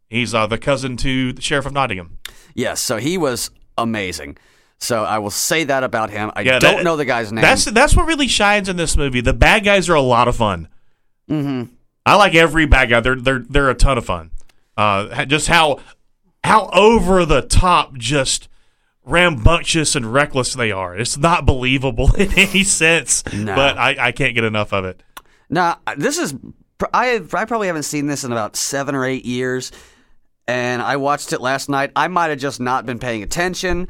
he's 0.09 0.33
uh, 0.33 0.45
the 0.47 0.57
cousin 0.57 0.97
to 0.97 1.33
the 1.33 1.41
sheriff 1.41 1.65
of 1.65 1.73
Nottingham. 1.73 2.17
Yes, 2.53 2.79
so 2.81 2.97
he 2.97 3.17
was 3.17 3.49
amazing. 3.77 4.37
So 4.77 5.03
I 5.03 5.17
will 5.19 5.29
say 5.31 5.63
that 5.63 5.83
about 5.83 6.09
him. 6.09 6.31
I 6.35 6.41
Yeah, 6.41 6.59
don't 6.59 6.77
that- 6.77 6.83
know 6.83 6.95
the 6.97 7.05
guy's 7.05 7.31
name. 7.31 7.41
That's 7.41 7.65
that's 7.65 7.95
what 7.95 8.05
really 8.05 8.27
shines 8.27 8.69
in 8.69 8.75
this 8.77 8.95
movie. 8.95 9.21
The 9.21 9.33
bad 9.33 9.63
guys 9.63 9.89
are 9.89 9.95
a 9.95 10.01
lot 10.01 10.27
of 10.27 10.35
fun. 10.35 10.67
Mm-hmm. 11.29 11.73
I 12.05 12.15
like 12.17 12.35
every 12.35 12.65
bad 12.65 12.89
guy. 12.89 12.99
They're 12.99 13.15
they're 13.15 13.39
they're 13.39 13.69
a 13.69 13.75
ton 13.75 13.97
of 13.97 14.05
fun. 14.05 14.31
Uh, 14.77 15.25
just 15.25 15.47
how 15.47 15.79
how 16.43 16.69
over 16.73 17.25
the 17.25 17.41
top, 17.41 17.97
just 17.97 18.47
rambunctious 19.05 19.95
and 19.95 20.11
reckless 20.11 20.53
they 20.53 20.71
are. 20.71 20.95
It's 20.95 21.17
not 21.17 21.45
believable 21.45 22.13
in 22.17 22.31
any 22.37 22.63
sense. 22.63 23.23
No. 23.33 23.55
But 23.55 23.77
I, 23.77 23.95
I 24.07 24.11
can't 24.11 24.35
get 24.35 24.43
enough 24.43 24.73
of 24.73 24.85
it. 24.85 25.01
now 25.49 25.79
this 25.97 26.17
is 26.17 26.35
I 26.93 27.15
I 27.33 27.45
probably 27.45 27.67
haven't 27.67 27.83
seen 27.83 28.07
this 28.07 28.23
in 28.23 28.31
about 28.31 28.55
seven 28.55 28.95
or 28.95 29.05
eight 29.05 29.25
years, 29.25 29.71
and 30.47 30.81
I 30.81 30.97
watched 30.97 31.31
it 31.33 31.41
last 31.41 31.69
night. 31.69 31.91
I 31.95 32.07
might 32.07 32.27
have 32.27 32.39
just 32.39 32.59
not 32.59 32.85
been 32.85 32.99
paying 32.99 33.23
attention. 33.23 33.87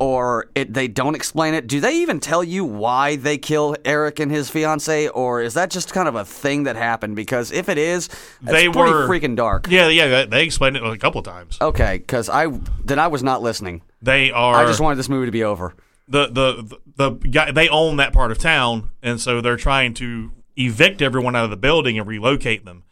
Or 0.00 0.48
it, 0.54 0.72
they 0.74 0.86
don't 0.86 1.16
explain 1.16 1.54
it. 1.54 1.66
Do 1.66 1.80
they 1.80 1.96
even 2.02 2.20
tell 2.20 2.44
you 2.44 2.64
why 2.64 3.16
they 3.16 3.36
kill 3.36 3.74
Eric 3.84 4.20
and 4.20 4.30
his 4.30 4.48
fiance, 4.48 5.08
or 5.08 5.42
is 5.42 5.54
that 5.54 5.70
just 5.70 5.92
kind 5.92 6.06
of 6.06 6.14
a 6.14 6.24
thing 6.24 6.62
that 6.64 6.76
happened? 6.76 7.16
Because 7.16 7.50
if 7.50 7.68
it 7.68 7.78
is, 7.78 8.08
They 8.40 8.68
pretty 8.68 8.78
were- 8.92 9.08
freaking 9.08 9.34
dark. 9.34 9.66
Yeah, 9.68 9.88
yeah. 9.88 10.24
They, 10.24 10.44
explained 10.44 10.76
it 10.76 10.84
a 10.84 10.96
couple 10.98 11.20
times. 11.24 11.58
Okay, 11.60 11.98
because 11.98 12.28
I 12.28 12.46
then 12.84 13.00
I 13.00 13.08
was 13.08 13.24
not 13.24 13.42
listening. 13.42 13.82
They 14.00 14.30
are. 14.30 14.54
I 14.54 14.66
just 14.66 14.78
wanted 14.80 14.96
this 14.98 15.08
movie 15.08 15.26
to 15.26 15.32
be 15.32 15.42
over. 15.42 15.74
the 16.06 16.28
the 16.28 16.78
the 16.96 17.10
guy 17.28 17.50
they 17.50 17.68
own 17.68 17.96
that 17.96 18.12
part 18.12 18.30
of 18.30 18.38
town, 18.38 18.90
and 19.02 19.20
so 19.20 19.40
they're 19.40 19.56
trying 19.56 19.94
to 19.94 20.30
evict 20.56 21.02
everyone 21.02 21.34
out 21.34 21.42
of 21.44 21.50
the 21.50 21.56
building 21.56 21.98
and 21.98 22.06
relocate 22.06 22.64
them, 22.64 22.84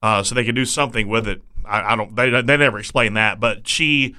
uh, 0.00 0.22
so 0.22 0.34
they 0.36 0.44
can 0.44 0.54
do 0.54 0.64
something 0.64 1.08
with 1.08 1.26
it. 1.26 1.42
I, 1.66 1.92
I 1.92 1.96
don't. 1.96 2.14
They 2.14 2.30
they 2.30 2.56
never 2.56 2.78
explain 2.78 3.14
that, 3.14 3.40
but 3.40 3.66
she 3.66 4.14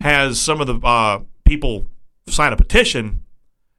has 0.00 0.40
some 0.40 0.60
of 0.60 0.68
the 0.68 0.78
uh, 0.86 1.20
people 1.56 1.86
sign 2.28 2.52
a 2.52 2.56
petition, 2.56 3.22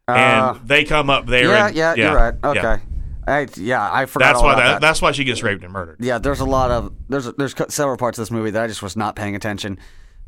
and 0.08 0.60
they 0.68 0.84
come 0.84 1.10
up 1.10 1.26
there. 1.26 1.50
Uh, 1.50 1.52
Yeah, 1.52 1.68
and, 1.68 1.76
yeah, 1.76 1.96
you're 1.96 2.16
right. 2.16 2.34
yeah. 2.44 2.50
Okay. 2.50 2.84
I, 3.26 3.48
yeah, 3.56 3.90
I 3.90 4.06
forgot 4.06 4.34
That's 4.34 4.44
why 4.44 4.54
about 4.54 4.60
that, 4.64 4.72
that. 4.74 4.82
that's 4.82 5.02
why 5.02 5.14
she 5.14 5.24
gets 5.24 5.42
raped 5.44 5.64
and 5.64 5.72
murdered. 5.72 5.96
yeah, 6.02 6.18
there's 6.18 6.42
a 6.42 6.46
lot 6.46 6.72
of 6.72 6.94
there's 7.08 7.26
there's 7.34 7.56
several 7.70 7.96
parts 7.98 8.18
of 8.18 8.24
this 8.24 8.32
movie 8.32 8.52
that 8.52 8.62
I 8.64 8.68
just 8.68 8.84
was 8.84 8.98
not 8.98 9.16
paying 9.16 9.34
attention 9.36 9.80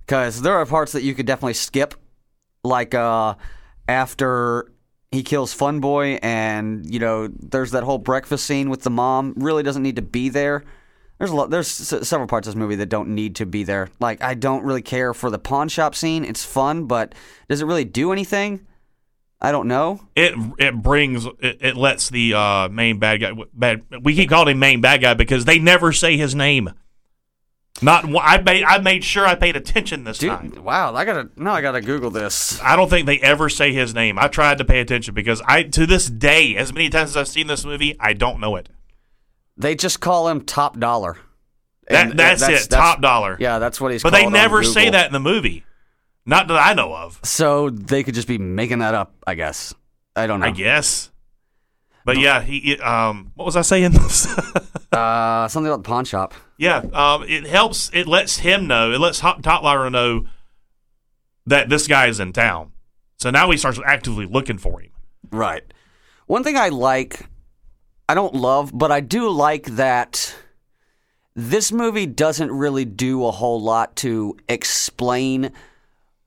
because 0.06 0.42
there 0.42 0.54
are 0.56 0.66
parts 0.66 0.94
that 0.94 1.04
you 1.04 1.14
could 1.14 1.26
definitely 1.26 1.56
skip, 1.56 1.94
like 2.64 2.94
uh 2.96 3.36
after 3.90 4.72
he 5.12 5.24
kills 5.24 5.54
Fun 5.54 5.82
Boy 5.82 6.20
and 6.24 6.90
you 6.90 7.00
know 7.00 7.28
there's 7.28 7.72
that 7.72 7.84
whole 7.84 7.98
breakfast 7.98 8.46
scene 8.46 8.70
with 8.70 8.84
the 8.84 8.90
mom 8.90 9.34
really 9.36 9.62
doesn't 9.62 9.84
need 9.84 9.98
to 9.98 10.02
be 10.02 10.30
there. 10.30 10.64
There's 11.18 11.32
a 11.32 11.36
lot. 11.36 11.50
There's 11.50 11.94
s- 11.94 12.08
several 12.08 12.28
parts 12.28 12.48
of 12.48 12.54
this 12.54 12.60
movie 12.60 12.76
that 12.76 12.90
don't 12.90 13.10
need 13.10 13.36
to 13.38 13.46
be 13.46 13.64
there. 13.64 13.90
Like 14.00 14.22
I 14.22 14.34
don't 14.34 14.64
really 14.64 14.82
care 14.82 15.14
for 15.14 15.30
the 15.30 15.40
pawn 15.40 15.70
shop 15.70 15.96
scene. 15.96 16.26
It's 16.26 16.44
fun, 16.44 16.86
but 16.86 17.16
does 17.50 17.62
it 17.62 17.66
really 17.66 17.86
do 17.86 18.12
anything? 18.12 18.66
I 19.42 19.52
don't 19.52 19.68
know. 19.68 20.02
It 20.16 20.34
it 20.58 20.82
brings 20.82 21.26
it, 21.26 21.58
it 21.62 21.76
lets 21.78 22.10
the 22.10 22.34
uh, 22.34 22.70
main 22.70 23.00
bad 23.00 23.22
guy 23.22 23.32
bad. 23.54 23.84
We 24.02 24.16
keep 24.16 24.30
calling 24.30 24.54
him 24.54 24.60
main 24.60 24.82
bad 24.82 25.02
guy 25.02 25.14
because 25.14 25.46
they 25.46 25.60
never 25.60 25.92
say 25.94 26.18
his 26.18 26.36
name. 26.36 26.72
Not 27.82 28.06
I 28.22 28.38
made 28.42 28.64
I 28.64 28.78
made 28.80 29.04
sure 29.04 29.26
I 29.26 29.36
paid 29.36 29.58
attention 29.58 30.06
this 30.06 30.20
time. 30.20 30.64
Wow! 30.64 30.96
I 30.96 31.04
gotta 31.04 31.30
now. 31.36 31.54
I 31.54 31.62
gotta 31.62 31.82
Google 31.82 32.10
this. 32.10 32.60
I 32.62 32.78
don't 32.78 32.90
think 32.90 33.06
they 33.06 33.20
ever 33.20 33.50
say 33.50 33.74
his 33.74 33.94
name. 33.94 34.18
I 34.18 34.30
tried 34.30 34.60
to 34.60 34.66
pay 34.66 34.80
attention 34.80 35.14
because 35.14 35.42
I 35.46 35.64
to 35.64 35.86
this 35.86 36.10
day, 36.10 36.56
as 36.56 36.72
many 36.72 36.90
times 36.90 37.12
as 37.12 37.18
I've 37.18 37.28
seen 37.28 37.48
this 37.48 37.66
movie, 37.66 37.96
I 38.00 38.14
don't 38.14 38.40
know 38.40 38.56
it. 38.56 38.70
They 39.58 39.76
just 39.76 40.00
call 40.00 40.28
him 40.28 40.42
Top 40.42 40.80
Dollar. 40.80 41.18
That, 41.88 42.10
And 42.12 42.20
that's, 42.20 42.42
it, 42.42 42.68
top 42.70 43.00
dollar. 43.00 43.38
Yeah, 43.40 43.60
that's 43.60 43.80
what 43.80 43.92
he's. 43.92 44.02
but 44.02 44.12
they 44.12 44.26
never 44.28 44.64
say 44.64 44.90
that 44.90 45.06
in 45.06 45.14
the 45.14 45.20
movie. 45.20 45.64
Not 46.26 46.48
that 46.48 46.58
I 46.58 46.74
know 46.74 46.96
of. 46.96 47.20
So 47.24 47.70
they 47.70 48.04
could 48.04 48.16
just 48.16 48.28
be 48.28 48.40
making 48.40 48.80
that 48.80 48.96
up. 48.96 49.14
I 49.28 49.36
guess. 49.36 49.72
I 50.16 50.26
don't 50.26 50.40
know. 50.40 50.48
I 50.48 50.52
guess. 50.52 51.12
But 52.04 52.18
yeah, 52.18 52.42
he 52.42 52.80
um 52.80 53.32
what 53.36 53.46
was 53.46 53.56
I 53.56 53.62
saying? 53.62 53.94
Uh, 54.92 55.46
something 55.50 55.70
about 55.70 55.84
the 55.84 55.88
pawn 55.88 56.06
shop. 56.06 56.34
yeah, 56.58 56.78
um 56.94 57.24
it 57.28 57.46
helps 57.46 57.92
it 57.94 58.08
lets 58.08 58.38
him 58.38 58.66
know, 58.66 58.92
it 58.94 59.00
lets 59.00 59.20
Top 59.20 59.42
Dollar 59.42 59.90
know 59.90 60.26
that 61.46 61.68
this 61.68 61.86
guy 61.88 62.08
is 62.08 62.20
in 62.22 62.32
town. 62.32 62.72
So 63.18 63.30
now 63.30 63.52
he 63.52 63.58
starts 63.58 63.78
actively 63.86 64.26
looking 64.26 64.58
for 64.58 64.80
him. 64.80 64.92
Right. 65.32 65.64
One 66.28 66.44
thing 66.46 66.56
I 66.56 66.70
like, 66.70 67.28
I 68.08 68.14
don't 68.14 68.36
love, 68.36 68.72
but 68.74 68.92
I 68.92 69.00
do 69.00 69.30
like 69.30 69.66
that 69.76 70.36
this 71.36 71.72
movie 71.72 72.06
doesn't 72.06 72.52
really 72.52 72.86
do 72.86 73.26
a 73.26 73.32
whole 73.32 73.62
lot 73.62 73.96
to 73.98 74.38
explain 74.48 75.52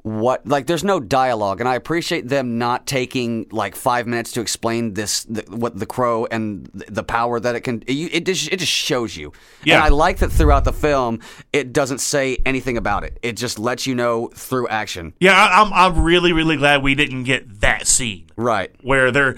what 0.02 0.46
like 0.46 0.66
there's 0.66 0.84
no 0.84 1.00
dialogue 1.00 1.60
and 1.60 1.68
i 1.68 1.74
appreciate 1.74 2.28
them 2.28 2.56
not 2.56 2.86
taking 2.86 3.46
like 3.50 3.74
five 3.74 4.06
minutes 4.06 4.32
to 4.32 4.40
explain 4.40 4.94
this 4.94 5.24
the, 5.24 5.42
what 5.48 5.76
the 5.76 5.84
crow 5.86 6.24
and 6.30 6.66
the 6.72 7.02
power 7.02 7.40
that 7.40 7.56
it 7.56 7.60
can 7.62 7.82
it, 7.86 7.92
it 7.92 8.24
just 8.24 8.50
it 8.50 8.58
just 8.58 8.72
shows 8.72 9.16
you. 9.16 9.32
Yeah. 9.64 9.76
and 9.76 9.84
i 9.84 9.88
like 9.88 10.18
that 10.18 10.30
throughout 10.30 10.64
the 10.64 10.72
film 10.72 11.20
it 11.52 11.72
doesn't 11.72 11.98
say 11.98 12.38
anything 12.46 12.76
about 12.76 13.04
it. 13.04 13.18
It 13.22 13.36
just 13.36 13.58
lets 13.58 13.86
you 13.86 13.94
know 13.94 14.28
through 14.28 14.68
action. 14.68 15.14
Yeah, 15.18 15.32
I, 15.32 15.60
I'm 15.60 15.72
I'm 15.72 16.02
really 16.02 16.32
really 16.32 16.56
glad 16.56 16.82
we 16.82 16.94
didn't 16.94 17.24
get 17.24 17.60
that 17.60 17.86
scene. 17.86 18.30
Right. 18.36 18.70
Where 18.82 19.10
they're 19.10 19.36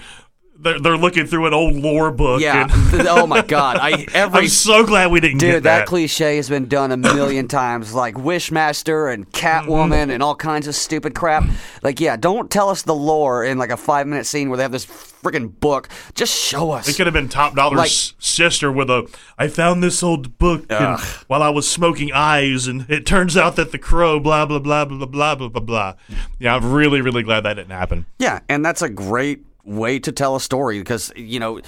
they're, 0.61 0.79
they're 0.79 0.97
looking 0.97 1.25
through 1.25 1.47
an 1.47 1.53
old 1.53 1.75
lore 1.75 2.11
book. 2.11 2.41
yeah 2.41 2.67
and- 2.93 3.07
oh 3.07 3.25
my 3.27 3.41
god 3.41 3.77
i 3.81 4.05
every 4.13 4.41
I'm 4.41 4.47
so 4.47 4.85
glad 4.85 5.11
we 5.11 5.19
didn't 5.19 5.39
Dude, 5.39 5.51
get 5.51 5.63
that, 5.63 5.77
that. 5.79 5.87
cliche 5.87 6.35
has 6.37 6.49
been 6.49 6.67
done 6.67 6.91
a 6.91 6.97
million 6.97 7.47
times, 7.61 7.93
like 7.93 8.15
Wishmaster 8.15 9.13
and 9.13 9.29
Catwoman 9.31 9.91
Mm-hmm. 9.91 10.11
and 10.11 10.23
all 10.23 10.35
kinds 10.35 10.67
of 10.67 10.75
stupid 10.75 11.15
crap. 11.15 11.43
Like, 11.83 11.99
yeah, 11.99 12.15
don't 12.15 12.49
tell 12.49 12.69
us 12.69 12.83
the 12.83 12.95
lore 12.95 13.43
in 13.43 13.57
like 13.57 13.69
a 13.71 13.77
five 13.77 14.07
minute 14.07 14.25
scene 14.25 14.49
where 14.49 14.57
they 14.57 14.63
have 14.63 14.71
this 14.71 14.85
freaking 14.85 15.57
book. 15.59 15.89
Just 16.15 16.33
show 16.37 16.71
us. 16.71 16.87
It 16.87 16.95
could 16.95 17.07
have 17.07 17.13
been 17.13 17.29
Top 17.29 17.55
Dollar's 17.55 17.77
Like- 17.77 17.91
sister 18.19 18.71
with 18.71 18.89
a. 18.89 19.07
I 19.37 19.47
found 19.47 19.83
this 19.83 20.01
old 20.03 20.37
book 20.37 20.65
and- 20.69 20.99
while 21.27 21.43
I 21.43 21.49
was 21.49 21.67
smoking 21.69 22.11
eyes, 22.13 22.67
and 22.67 22.85
it 22.89 23.05
turns 23.05 23.35
out 23.37 23.55
that 23.57 23.71
the 23.71 23.77
crow. 23.77 24.19
Blah 24.19 24.45
blah 24.45 24.59
blah 24.59 24.85
blah 24.85 25.05
blah 25.05 25.35
blah 25.35 25.47
blah 25.49 25.61
blah. 25.61 25.93
Yeah, 26.39 26.55
I'm 26.55 26.71
really 26.71 27.01
really 27.01 27.23
glad 27.23 27.41
that 27.41 27.55
didn't 27.55 27.71
happen. 27.71 28.05
Yeah, 28.19 28.39
and 28.49 28.63
that's 28.65 28.81
a 28.81 28.89
great 28.89 29.43
way 29.63 29.99
to 29.99 30.11
tell 30.11 30.35
a 30.35 30.41
story 30.41 30.79
because 30.79 31.11
you 31.15 31.39
know, 31.39 31.61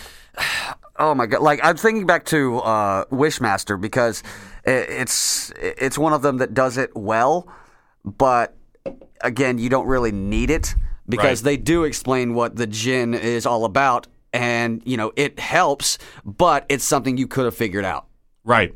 oh 0.97 1.13
my 1.15 1.25
god! 1.25 1.41
Like 1.41 1.59
I'm 1.63 1.77
thinking 1.77 2.05
back 2.05 2.25
to 2.25 2.59
uh, 2.59 3.05
Wishmaster 3.05 3.79
because 3.79 4.23
it's 4.65 5.51
it's 5.57 5.97
one 5.97 6.13
of 6.13 6.21
them 6.21 6.37
that 6.37 6.53
does 6.53 6.77
it 6.77 6.95
well, 6.95 7.47
but 8.05 8.55
again, 9.21 9.57
you 9.57 9.69
don't 9.69 9.87
really 9.87 10.11
need 10.11 10.49
it 10.49 10.75
because 11.07 11.41
Right. 11.41 11.51
they 11.51 11.57
do 11.57 11.83
explain 11.83 12.33
what 12.33 12.55
the 12.55 12.65
djinn 12.67 13.13
is 13.13 13.45
all 13.45 13.65
about, 13.65 14.07
and 14.31 14.81
you 14.85 14.97
know 14.97 15.11
it 15.15 15.39
helps, 15.39 15.97
but 16.25 16.65
it's 16.69 16.83
something 16.85 17.17
you 17.17 17.27
could 17.27 17.45
have 17.45 17.55
figured 17.55 17.85
out. 17.85 18.05
Right. 18.45 18.73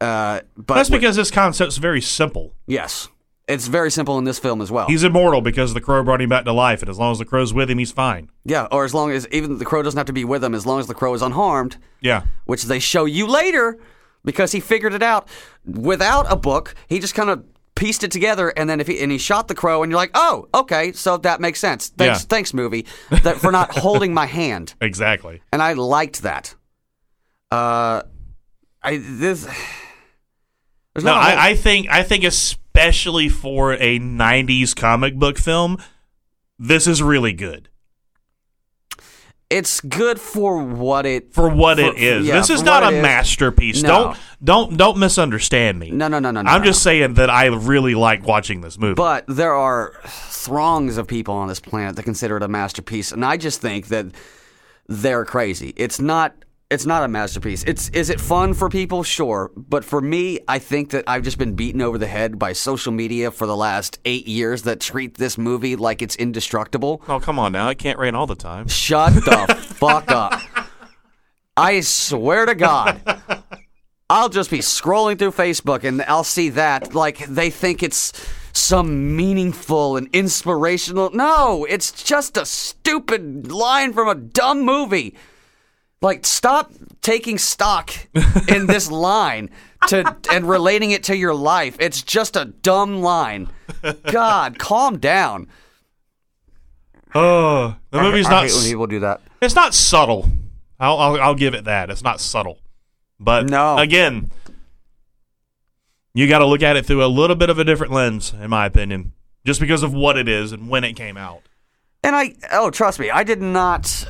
Uh, 0.00 0.40
but 0.56 0.74
That's 0.76 0.88
because 0.88 1.14
this 1.16 1.30
concept's 1.30 1.76
very 1.76 2.00
simple. 2.00 2.54
yes, 2.66 3.08
it's 3.50 3.66
very 3.66 3.90
simple 3.90 4.16
in 4.18 4.24
this 4.24 4.38
film 4.38 4.60
as 4.62 4.70
well. 4.70 4.86
He's 4.86 5.02
immortal 5.04 5.40
because 5.40 5.74
the 5.74 5.80
crow 5.80 6.02
brought 6.02 6.20
him 6.22 6.28
back 6.30 6.44
to 6.44 6.52
life, 6.52 6.80
and 6.82 6.88
as 6.88 6.98
long 6.98 7.12
as 7.12 7.18
the 7.18 7.24
crow's 7.24 7.52
with 7.52 7.70
him, 7.70 7.78
he's 7.78 7.92
fine. 7.92 8.30
yeah, 8.44 8.66
or 8.70 8.84
as 8.84 8.94
long 8.94 9.10
as 9.10 9.26
even 9.32 9.58
the 9.58 9.64
crow 9.64 9.82
doesn't 9.82 9.98
have 9.98 10.06
to 10.06 10.12
be 10.12 10.24
with 10.24 10.42
him, 10.44 10.54
as 10.54 10.64
long 10.66 10.80
as 10.80 10.86
the 10.86 10.94
crow 10.94 11.12
is 11.14 11.22
unharmed. 11.22 11.76
Yeah. 12.00 12.22
which 12.46 12.64
they 12.64 12.78
show 12.78 13.04
you 13.04 13.26
later 13.26 13.78
because 14.24 14.52
he 14.52 14.60
figured 14.60 14.94
it 14.94 15.02
out 15.02 15.28
without 15.66 16.30
a 16.32 16.36
book. 16.36 16.74
He 16.88 16.98
just 16.98 17.14
kind 17.14 17.28
of 17.30 17.44
pieced 17.74 18.04
it 18.04 18.10
together, 18.10 18.50
and 18.56 18.68
then 18.68 18.80
if 18.80 18.86
he 18.86 19.00
and 19.02 19.10
he 19.12 19.18
shot 19.18 19.48
the 19.48 19.54
crow, 19.54 19.82
and 19.82 19.90
you're 19.90 19.96
like, 19.98 20.10
oh, 20.14 20.48
okay, 20.54 20.92
so 20.92 21.16
that 21.18 21.40
makes 21.40 21.58
sense. 21.60 21.88
Thanks, 21.88 22.20
Yeah. 22.22 22.26
thanks, 22.28 22.52
movie, 22.54 22.84
that 23.22 23.36
for 23.38 23.50
not 23.52 23.70
holding 23.78 24.12
my 24.14 24.26
hand, 24.26 24.74
Exactly. 24.80 25.40
and 25.52 25.62
I 25.62 25.72
liked 25.74 26.22
that. 26.22 26.54
Uh, 27.50 28.02
I 28.82 28.96
this. 28.98 29.44
There's 30.94 31.04
No, 31.04 31.14
not 31.14 31.20
a 31.28 31.30
whole- 31.30 31.38
I, 31.40 31.48
I 31.50 31.54
think 31.54 31.88
I 31.90 32.02
think 32.02 32.24
especially 32.74 33.28
for 33.28 33.72
a 33.74 33.98
'90s 33.98 34.74
comic 34.74 35.16
book 35.16 35.38
film, 35.38 35.78
this 36.58 36.86
is 36.86 37.02
really 37.02 37.32
good 37.32 37.68
it's 39.50 39.80
good 39.80 40.20
for 40.20 40.62
what 40.62 41.04
it. 41.04 41.34
for 41.34 41.48
what 41.48 41.78
For- 41.78 41.84
it 41.84 41.98
is. 41.98 42.26
yeah, 42.26 42.34
this 42.34 42.50
is 42.50 42.62
not 42.62 42.84
a 42.84 43.02
masterpiece. 43.02 43.82
No. 43.82 43.88
Don't 43.88 44.18
don't 44.42 44.76
don't 44.76 44.98
misunderstand 44.98 45.78
me. 45.78 45.90
No, 45.90 46.06
no, 46.06 46.20
no, 46.20 46.30
no, 46.30 46.42
no. 46.42 46.50
I'm 46.50 46.60
no. 46.60 46.66
just 46.66 46.82
saying 46.84 47.14
that 47.14 47.28
I 47.28 47.46
really 47.46 47.96
like 47.96 48.24
watching 48.24 48.60
this 48.60 48.78
movie. 48.78 48.94
But 48.94 49.24
there 49.26 49.52
are 49.52 49.94
throngs 50.04 50.96
of 50.96 51.08
people 51.08 51.34
on 51.34 51.48
this 51.48 51.58
planet 51.58 51.96
that 51.96 52.04
consider 52.04 52.36
it 52.36 52.44
a 52.44 52.48
masterpiece, 52.48 53.10
and 53.10 53.24
I 53.24 53.36
just 53.36 53.60
think 53.60 53.88
that 53.88 54.06
they're 54.86 55.24
crazy. 55.24 55.74
It's 55.76 55.98
not. 56.00 56.34
It's 56.70 56.86
not 56.86 57.02
a 57.02 57.08
masterpiece. 57.08 57.64
It's 57.64 57.88
is 57.88 58.10
it 58.10 58.20
fun 58.20 58.54
for 58.54 58.68
people? 58.68 59.02
Sure, 59.02 59.50
but 59.56 59.84
for 59.84 60.00
me, 60.00 60.38
I 60.46 60.60
think 60.60 60.90
that 60.90 61.02
I've 61.08 61.24
just 61.24 61.36
been 61.36 61.54
beaten 61.56 61.82
over 61.82 61.98
the 61.98 62.06
head 62.06 62.38
by 62.38 62.52
social 62.52 62.92
media 62.92 63.32
for 63.32 63.48
the 63.48 63.56
last 63.56 63.98
eight 64.04 64.28
years 64.28 64.62
that 64.62 64.78
treat 64.78 65.16
this 65.16 65.36
movie 65.36 65.74
like 65.74 66.00
it's 66.00 66.14
indestructible. 66.14 67.02
oh 67.08 67.18
come 67.18 67.40
on 67.40 67.50
now, 67.50 67.68
it 67.70 67.78
can't 67.78 67.98
rain 67.98 68.14
all 68.14 68.28
the 68.28 68.36
time. 68.36 68.68
Shut 68.68 69.12
the 69.14 69.56
fuck 69.60 70.12
up. 70.12 70.40
I 71.56 71.80
swear 71.80 72.46
to 72.46 72.54
God. 72.54 73.00
I'll 74.08 74.28
just 74.28 74.50
be 74.50 74.60
scrolling 74.60 75.18
through 75.18 75.32
Facebook 75.32 75.82
and 75.82 76.00
I'll 76.02 76.22
see 76.22 76.50
that 76.50 76.94
like 76.94 77.18
they 77.26 77.50
think 77.50 77.82
it's 77.82 78.12
some 78.52 79.16
meaningful 79.16 79.96
and 79.96 80.08
inspirational. 80.12 81.10
No, 81.10 81.66
it's 81.68 81.90
just 81.90 82.36
a 82.36 82.46
stupid 82.46 83.50
line 83.50 83.92
from 83.92 84.06
a 84.06 84.14
dumb 84.14 84.62
movie. 84.64 85.16
Like 86.02 86.24
stop 86.24 86.72
taking 87.02 87.36
stock 87.38 87.92
in 88.48 88.66
this 88.66 88.90
line 88.90 89.50
to 89.88 90.16
and 90.32 90.48
relating 90.48 90.92
it 90.92 91.04
to 91.04 91.16
your 91.16 91.34
life. 91.34 91.76
It's 91.78 92.02
just 92.02 92.36
a 92.36 92.46
dumb 92.46 93.00
line. 93.02 93.48
God, 94.10 94.58
calm 94.58 94.98
down. 94.98 95.48
Oh, 97.14 97.76
the 97.90 98.00
movie's 98.00 98.26
I 98.26 98.30
not. 98.30 98.42
hate 98.44 98.52
when 98.54 98.64
people 98.64 98.86
do 98.86 99.00
that. 99.00 99.20
It's 99.42 99.54
not 99.54 99.74
subtle. 99.74 100.28
I'll, 100.78 100.96
I'll 100.98 101.20
I'll 101.20 101.34
give 101.34 101.54
it 101.54 101.64
that. 101.64 101.90
It's 101.90 102.02
not 102.02 102.20
subtle. 102.20 102.58
But 103.18 103.50
No. 103.50 103.76
again, 103.76 104.30
you 106.14 106.26
got 106.28 106.38
to 106.38 106.46
look 106.46 106.62
at 106.62 106.76
it 106.76 106.86
through 106.86 107.04
a 107.04 107.08
little 107.08 107.36
bit 107.36 107.50
of 107.50 107.58
a 107.58 107.64
different 107.64 107.92
lens, 107.92 108.32
in 108.32 108.48
my 108.48 108.64
opinion, 108.64 109.12
just 109.44 109.60
because 109.60 109.82
of 109.82 109.92
what 109.92 110.16
it 110.16 110.28
is 110.28 110.52
and 110.52 110.68
when 110.70 110.84
it 110.84 110.94
came 110.94 111.16
out. 111.18 111.42
And 112.02 112.16
I 112.16 112.34
oh 112.52 112.70
trust 112.70 112.98
me, 112.98 113.10
I 113.10 113.24
did 113.24 113.42
not 113.42 114.06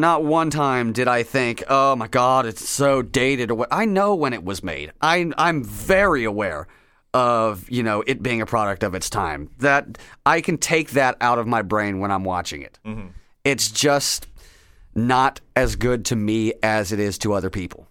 not 0.00 0.24
one 0.24 0.50
time 0.50 0.92
did 0.92 1.08
I 1.08 1.22
think, 1.22 1.62
"Oh 1.68 1.96
my 1.96 2.08
god, 2.08 2.46
it's 2.46 2.68
so 2.68 3.02
dated." 3.02 3.50
Or 3.50 3.54
what. 3.54 3.68
I 3.70 3.84
know 3.84 4.14
when 4.14 4.32
it 4.32 4.44
was 4.44 4.62
made. 4.62 4.92
I 5.00 5.30
I'm 5.36 5.64
very 5.64 6.24
aware 6.24 6.66
of, 7.14 7.68
you 7.70 7.82
know, 7.82 8.02
it 8.06 8.22
being 8.22 8.40
a 8.40 8.46
product 8.46 8.82
of 8.82 8.94
its 8.94 9.08
time. 9.10 9.50
That 9.58 9.98
I 10.26 10.40
can 10.40 10.58
take 10.58 10.90
that 10.90 11.16
out 11.20 11.38
of 11.38 11.46
my 11.46 11.62
brain 11.62 12.00
when 12.00 12.10
I'm 12.10 12.24
watching 12.24 12.62
it. 12.62 12.78
Mm-hmm. 12.84 13.08
It's 13.44 13.70
just 13.70 14.26
not 14.94 15.40
as 15.56 15.76
good 15.76 16.04
to 16.06 16.16
me 16.16 16.52
as 16.62 16.92
it 16.92 17.00
is 17.00 17.18
to 17.18 17.32
other 17.32 17.50
people. 17.50 17.88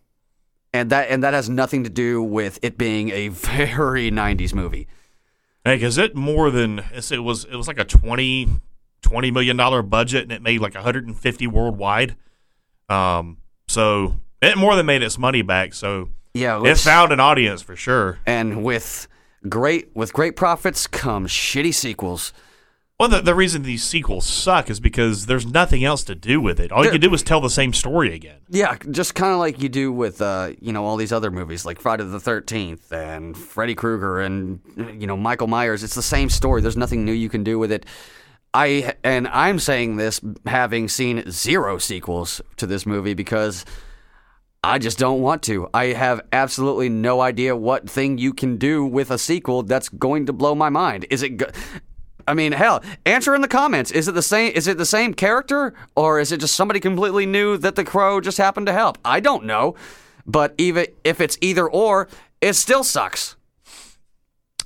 And 0.73 0.89
that 0.89 1.09
and 1.09 1.23
that 1.23 1.33
has 1.33 1.49
nothing 1.49 1.83
to 1.85 1.89
do 1.89 2.21
with 2.21 2.59
it 2.61 2.77
being 2.77 3.09
a 3.09 3.27
very 3.29 4.11
90s 4.11 4.53
movie. 4.53 4.87
Hey, 5.65 5.81
is 5.81 5.97
it 5.97 6.15
more 6.15 6.49
than 6.51 6.83
it 6.93 7.23
was 7.23 7.45
it 7.45 7.55
was 7.55 7.67
like 7.67 7.79
a 7.79 7.85
20, 7.85 8.47
20 9.01 9.31
million 9.31 9.57
dollar 9.57 9.81
budget 9.81 10.23
and 10.23 10.31
it 10.31 10.41
made 10.41 10.59
like 10.61 10.73
150 10.73 11.47
worldwide. 11.47 12.15
Um, 12.89 13.37
so 13.67 14.15
it 14.41 14.57
more 14.57 14.75
than 14.75 14.85
made 14.85 15.03
its 15.03 15.17
money 15.17 15.41
back. 15.41 15.73
So 15.73 16.09
Yeah, 16.33 16.63
it 16.63 16.77
found 16.77 17.11
an 17.11 17.19
audience 17.19 17.61
for 17.61 17.75
sure. 17.75 18.19
and 18.25 18.63
with 18.63 19.07
great 19.47 19.95
with 19.95 20.13
great 20.13 20.35
profits 20.35 20.87
come 20.87 21.27
shitty 21.27 21.73
sequels. 21.73 22.33
Well, 22.99 23.09
the, 23.09 23.21
the 23.21 23.35
reason 23.35 23.61
these 23.61 23.83
sequels 23.83 24.25
suck 24.25 24.71
is 24.71 24.79
because 24.79 25.27
there's 25.27 25.45
nothing 25.45 25.83
else 25.83 26.03
to 26.05 26.15
do 26.15 26.41
with 26.41 26.59
it. 26.59 26.71
All 26.71 26.83
you 26.83 26.89
can 26.89 26.99
do 26.99 27.13
is 27.13 27.21
tell 27.21 27.39
the 27.39 27.49
same 27.49 27.71
story 27.71 28.11
again. 28.15 28.37
Yeah, 28.49 28.75
just 28.89 29.13
kind 29.13 29.31
of 29.31 29.37
like 29.37 29.61
you 29.61 29.69
do 29.69 29.91
with 29.91 30.19
uh, 30.19 30.53
you 30.59 30.73
know 30.73 30.83
all 30.83 30.97
these 30.97 31.11
other 31.11 31.29
movies 31.29 31.63
like 31.63 31.79
Friday 31.79 32.05
the 32.05 32.19
Thirteenth 32.19 32.91
and 32.91 33.37
Freddy 33.37 33.75
Krueger 33.75 34.19
and 34.21 34.61
you 34.99 35.05
know 35.05 35.15
Michael 35.15 35.45
Myers. 35.45 35.83
It's 35.83 35.93
the 35.93 36.01
same 36.01 36.27
story. 36.31 36.61
There's 36.63 36.75
nothing 36.75 37.05
new 37.05 37.11
you 37.11 37.29
can 37.29 37.43
do 37.43 37.59
with 37.59 37.71
it. 37.71 37.85
I 38.57 38.95
and 39.03 39.27
I'm 39.27 39.59
saying 39.59 39.97
this 39.97 40.19
having 40.47 40.87
seen 40.87 41.29
zero 41.29 41.77
sequels 41.77 42.41
to 42.55 42.65
this 42.65 42.87
movie 42.87 43.13
because 43.13 43.65
I 44.63 44.79
just 44.79 44.97
don't 44.97 45.21
want 45.21 45.43
to. 45.43 45.69
I 45.75 45.87
have 45.93 46.21
absolutely 46.33 46.89
no 46.89 47.21
idea 47.21 47.55
what 47.55 47.87
thing 47.87 48.17
you 48.17 48.33
can 48.33 48.57
do 48.57 48.83
with 48.83 49.11
a 49.11 49.19
sequel 49.19 49.61
that's 49.61 49.89
going 49.89 50.25
to 50.25 50.33
blow 50.33 50.55
my 50.55 50.69
mind. 50.69 51.05
Is 51.11 51.21
it? 51.21 51.37
Go- 51.37 51.51
I 52.27 52.33
mean, 52.33 52.51
hell, 52.51 52.81
answer 53.05 53.35
in 53.35 53.41
the 53.41 53.47
comments. 53.47 53.91
Is 53.91 54.07
it 54.07 54.13
the 54.13 54.23
same? 54.23 54.51
Is 54.55 54.65
it 54.65 54.79
the 54.79 54.87
same 54.87 55.13
character, 55.13 55.75
or 55.95 56.19
is 56.19 56.31
it 56.31 56.39
just 56.39 56.55
somebody 56.55 56.79
completely 56.79 57.27
new 57.27 57.57
that 57.57 57.75
the 57.75 57.83
crow 57.83 58.19
just 58.19 58.39
happened 58.39 58.65
to 58.65 58.73
help? 58.73 58.97
I 59.05 59.19
don't 59.19 59.45
know, 59.45 59.75
but 60.25 60.55
even 60.57 60.87
if 61.03 61.21
it's 61.21 61.37
either 61.41 61.69
or, 61.69 62.09
it 62.41 62.53
still 62.53 62.83
sucks. 62.83 63.35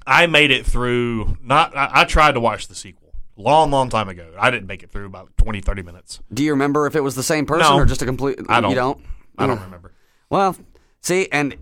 I 0.08 0.28
made 0.28 0.50
it 0.50 0.66
through. 0.66 1.38
Not. 1.44 1.76
I, 1.76 1.90
I 1.92 2.04
tried 2.06 2.36
to 2.36 2.40
watch 2.40 2.70
the 2.70 2.76
sequel 2.76 3.01
long, 3.42 3.72
long 3.72 3.90
time 3.90 4.08
ago. 4.10 4.34
I 4.40 4.52
didn't 4.52 4.68
make 4.68 4.84
it 4.84 4.92
through 4.92 5.06
about 5.06 5.36
20, 5.38 5.62
30 5.62 5.82
minutes. 5.84 6.20
Do 6.34 6.44
you 6.44 6.52
remember 6.52 6.88
if 6.88 6.96
it 6.96 7.02
was 7.02 7.16
the 7.16 7.24
same 7.24 7.46
person 7.46 7.68
No. 7.72 7.78
or 7.78 7.86
just 7.86 8.02
a 8.02 8.06
complete? 8.06 8.40
I 8.48 8.62
don't. 8.62 8.72
You 8.72 8.76
don't. 8.76 9.00
I 9.38 9.48
don't 9.48 9.62
remember. 9.62 9.94
Well, 10.30 10.56
see, 11.02 11.28
and 11.32 11.56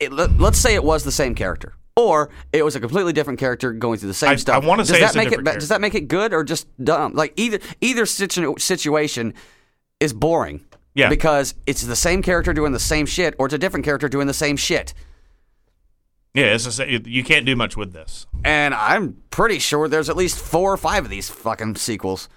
it, 0.00 0.12
let, 0.12 0.38
let's 0.38 0.58
say 0.58 0.74
it 0.74 0.84
was 0.84 1.04
the 1.04 1.12
same 1.12 1.34
character, 1.34 1.74
or 1.96 2.30
it 2.52 2.64
was 2.64 2.74
a 2.76 2.80
completely 2.80 3.12
different 3.12 3.38
character 3.38 3.72
going 3.72 3.98
through 3.98 4.08
the 4.08 4.14
same 4.14 4.30
I- 4.30 4.36
stuff. 4.36 4.62
I 4.62 4.66
wanna 4.66 4.82
Does 4.82 4.90
say 4.90 5.00
that 5.00 5.14
make 5.14 5.32
it 5.32 5.44
ba- 5.44 5.54
does 5.54 5.68
that 5.68 5.80
make 5.80 5.94
it 5.94 6.08
good 6.08 6.32
or 6.34 6.42
just 6.44 6.66
dumb? 6.82 7.12
Like 7.14 7.32
either 7.36 7.58
either 7.80 8.04
situ- 8.06 8.56
situation 8.58 9.34
is 10.00 10.12
boring. 10.12 10.64
Yeah. 10.94 11.08
Because 11.08 11.54
it's 11.66 11.80
the 11.82 11.96
same 11.96 12.20
character 12.22 12.52
doing 12.52 12.72
the 12.72 12.78
same 12.80 13.06
shit, 13.06 13.34
or 13.38 13.46
it's 13.46 13.54
a 13.54 13.58
different 13.58 13.84
character 13.84 14.08
doing 14.10 14.26
the 14.26 14.34
same 14.34 14.56
shit. 14.58 14.92
Yeah, 16.34 16.54
it's 16.54 16.74
sa- 16.74 16.84
you 16.84 17.22
can't 17.24 17.44
do 17.44 17.54
much 17.54 17.76
with 17.76 17.92
this. 17.92 18.26
And 18.44 18.72
I'm 18.74 19.22
pretty 19.30 19.58
sure 19.58 19.86
there's 19.88 20.08
at 20.08 20.16
least 20.16 20.38
four 20.38 20.72
or 20.72 20.76
five 20.78 21.04
of 21.04 21.10
these 21.10 21.28
fucking 21.28 21.76
sequels. 21.76 22.28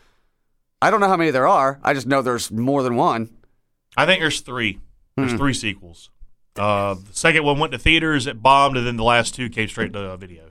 I 0.82 0.92
don't 0.92 1.00
know 1.00 1.08
how 1.08 1.16
many 1.18 1.32
there 1.32 1.48
are. 1.48 1.80
I 1.84 1.94
just 1.94 2.06
know 2.08 2.22
there's 2.22 2.52
more 2.52 2.84
than 2.84 2.96
one. 2.96 3.30
I 3.96 4.06
think 4.06 4.20
there's 4.20 4.42
three. 4.42 4.80
There's 5.16 5.32
Hmm. 5.32 5.38
three 5.38 5.54
sequels. 5.54 6.10
Uh, 6.58 6.96
the 6.96 7.14
second 7.14 7.44
one 7.44 7.58
went 7.60 7.72
to 7.74 7.78
theaters, 7.80 8.28
it 8.28 8.42
bombed, 8.42 8.78
and 8.78 8.86
then 8.86 8.98
the 8.98 9.04
last 9.04 9.34
two 9.36 9.50
came 9.50 9.68
straight 9.68 9.94
to 9.94 10.00
uh, 10.00 10.18
video. 10.18 10.44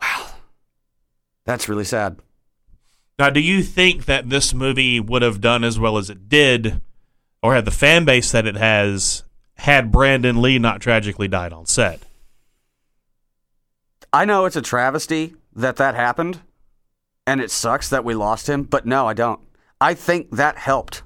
Wow. 0.00 0.26
That's 1.44 1.68
really 1.68 1.84
sad. 1.84 2.18
Now, 3.18 3.30
do 3.30 3.40
you 3.40 3.62
think 3.62 4.06
that 4.06 4.28
this 4.30 4.52
movie 4.54 4.98
would 5.00 5.22
have 5.22 5.40
done 5.40 5.62
as 5.64 5.78
well 5.78 5.96
as 5.98 6.10
it 6.10 6.28
did, 6.28 6.80
or 7.42 7.54
had 7.54 7.64
the 7.64 7.70
fan 7.70 8.04
base 8.04 8.32
that 8.32 8.46
it 8.46 8.56
has, 8.56 9.23
had 9.56 9.90
Brandon 9.90 10.42
Lee 10.42 10.58
not 10.58 10.80
tragically 10.80 11.28
died 11.28 11.52
on 11.52 11.66
set? 11.66 12.02
I 14.12 14.24
know 14.24 14.44
it's 14.44 14.56
a 14.56 14.62
travesty 14.62 15.34
that 15.54 15.76
that 15.76 15.94
happened, 15.94 16.40
and 17.26 17.40
it 17.40 17.50
sucks 17.50 17.88
that 17.88 18.04
we 18.04 18.14
lost 18.14 18.48
him, 18.48 18.62
but 18.62 18.86
no, 18.86 19.06
I 19.06 19.14
don't. 19.14 19.40
I 19.80 19.94
think 19.94 20.30
that 20.30 20.56
helped 20.56 21.02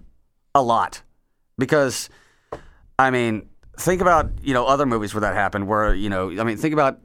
a 0.55 0.63
lot 0.63 1.03
because, 1.57 2.11
I 2.99 3.11
mean, 3.11 3.49
think 3.79 4.01
about 4.01 4.31
you 4.43 4.53
know 4.55 4.67
other 4.67 4.87
movies 4.87 5.15
where 5.15 5.23
that 5.23 5.35
happened. 5.35 5.69
Where 5.69 5.95
you 5.95 6.11
know, 6.11 6.31
I 6.39 6.45
mean, 6.45 6.57
think 6.57 6.73
about. 6.73 7.01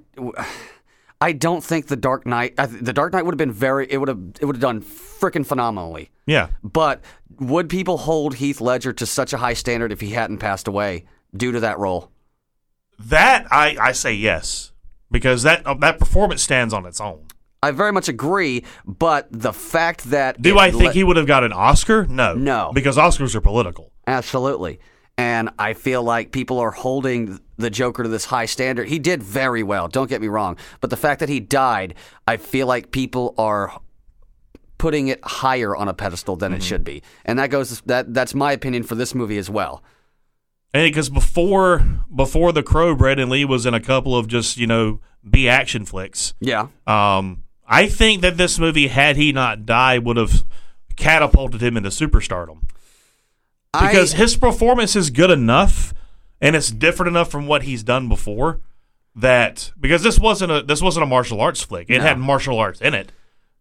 I 1.22 1.32
don't 1.32 1.64
think 1.64 1.88
the 1.88 1.96
Dark 1.96 2.26
Knight. 2.26 2.58
The 2.58 2.92
Dark 2.92 3.14
Knight 3.14 3.24
would 3.24 3.34
have 3.34 3.38
been 3.38 3.54
very. 3.54 3.90
It 3.90 3.98
would 3.98 4.10
have. 4.10 4.20
It 4.42 4.46
would 4.46 4.58
have 4.58 4.62
done 4.62 4.82
freaking 4.82 5.46
phenomenally. 5.46 6.12
Yeah. 6.26 6.50
But 6.64 7.02
would 7.40 7.70
people 7.70 7.98
hold 7.98 8.36
Heath 8.36 8.60
Ledger 8.60 8.92
to 8.94 9.06
such 9.06 9.32
a 9.32 9.38
high 9.38 9.54
standard 9.54 9.92
if 9.94 10.02
he 10.02 10.10
hadn't 10.10 10.40
passed 10.40 10.68
away 10.68 11.06
due 11.36 11.52
to 11.52 11.60
that 11.62 11.80
role? 11.80 12.12
That, 13.00 13.48
I, 13.52 13.75
I 13.80 13.92
say 13.92 14.13
yes, 14.13 14.72
because 15.12 15.44
that, 15.44 15.66
uh, 15.66 15.74
that 15.75 16.00
performance 16.00 16.42
stands 16.42 16.74
on 16.74 16.86
its 16.86 17.02
own. 17.02 17.25
I 17.62 17.72
very 17.72 17.92
much 17.94 18.10
agree, 18.10 18.66
but 18.86 19.28
the 19.32 19.54
fact 19.54 20.06
that 20.06 20.42
Do 20.42 20.60
I 20.60 20.70
think 20.70 20.94
he 20.94 21.04
would 21.04 21.16
have 21.16 21.28
got 21.28 21.44
an 21.46 21.54
Oscar? 21.54 22.06
No. 22.06 22.34
No. 22.34 22.72
Because 22.74 22.98
Oscars 22.98 23.36
are 23.36 23.42
political. 23.42 23.92
Absolutely. 24.05 24.79
And 25.18 25.50
I 25.57 25.74
feel 25.74 26.03
like 26.03 26.31
people 26.31 26.60
are 26.60 26.72
holding 26.72 27.40
the 27.57 27.70
Joker 27.70 28.03
to 28.03 28.10
this 28.10 28.25
high 28.25 28.48
standard. 28.48 28.90
He 28.90 29.00
did 29.00 29.24
very 29.24 29.64
well, 29.64 29.88
don't 29.88 30.10
get 30.10 30.22
me 30.22 30.27
wrong. 30.27 30.57
But 30.81 30.90
the 30.90 30.98
fact 30.98 31.20
that 31.22 31.29
he 31.29 31.40
died, 31.40 31.96
I 32.27 32.38
feel 32.38 32.68
like 32.68 32.92
people 32.92 33.34
are 33.38 33.79
putting 34.77 35.07
it 35.07 35.24
higher 35.24 35.74
on 35.74 35.88
a 35.88 35.94
pedestal 35.94 36.36
than 36.36 36.51
it 36.51 36.62
should 36.62 36.84
be. 36.84 37.01
And 37.24 37.40
that 37.40 37.50
goes 37.50 37.79
that 37.81 38.14
that's 38.14 38.36
my 38.36 38.51
opinion 38.51 38.84
for 38.84 38.96
this 38.96 39.16
movie 39.16 39.38
as 39.38 39.50
well. 39.50 39.81
And 40.74 40.83
because 40.90 41.09
before 41.09 41.79
before 42.14 42.51
the 42.51 42.64
Crow, 42.64 42.96
Brandon 42.96 43.29
Lee 43.29 43.46
was 43.46 43.66
in 43.66 43.74
a 43.74 43.79
couple 43.79 44.16
of 44.18 44.27
just 44.27 44.57
you 44.57 44.68
know 44.68 45.00
B 45.29 45.48
action 45.48 45.86
flicks. 45.86 46.33
Yeah. 46.40 46.68
Um, 46.88 47.44
I 47.68 47.88
think 47.88 48.22
that 48.22 48.38
this 48.38 48.59
movie, 48.59 48.88
had 48.88 49.16
he 49.16 49.31
not 49.31 49.66
died, 49.66 50.03
would 50.03 50.18
have 50.18 50.44
catapulted 50.96 51.62
him 51.62 51.77
into 51.77 51.90
superstardom 51.90 52.64
because 53.72 54.14
I, 54.14 54.18
his 54.18 54.36
performance 54.36 54.96
is 54.96 55.09
good 55.09 55.31
enough 55.31 55.94
and 56.42 56.55
it's 56.55 56.70
different 56.70 57.09
enough 57.09 57.31
from 57.31 57.48
what 57.48 57.64
he's 57.64 57.83
done 57.83 58.07
before. 58.09 58.59
That 59.16 59.72
because 59.79 60.01
this 60.01 60.20
wasn't 60.20 60.51
a 60.51 60.64
this 60.64 60.81
wasn't 60.81 61.03
a 61.03 61.07
martial 61.07 61.40
arts 61.40 61.62
flick. 61.62 61.88
It 61.90 62.00
No. 62.00 62.03
had 62.03 62.18
martial 62.18 62.57
arts 62.57 62.81
in 62.81 62.96
it, 62.96 63.12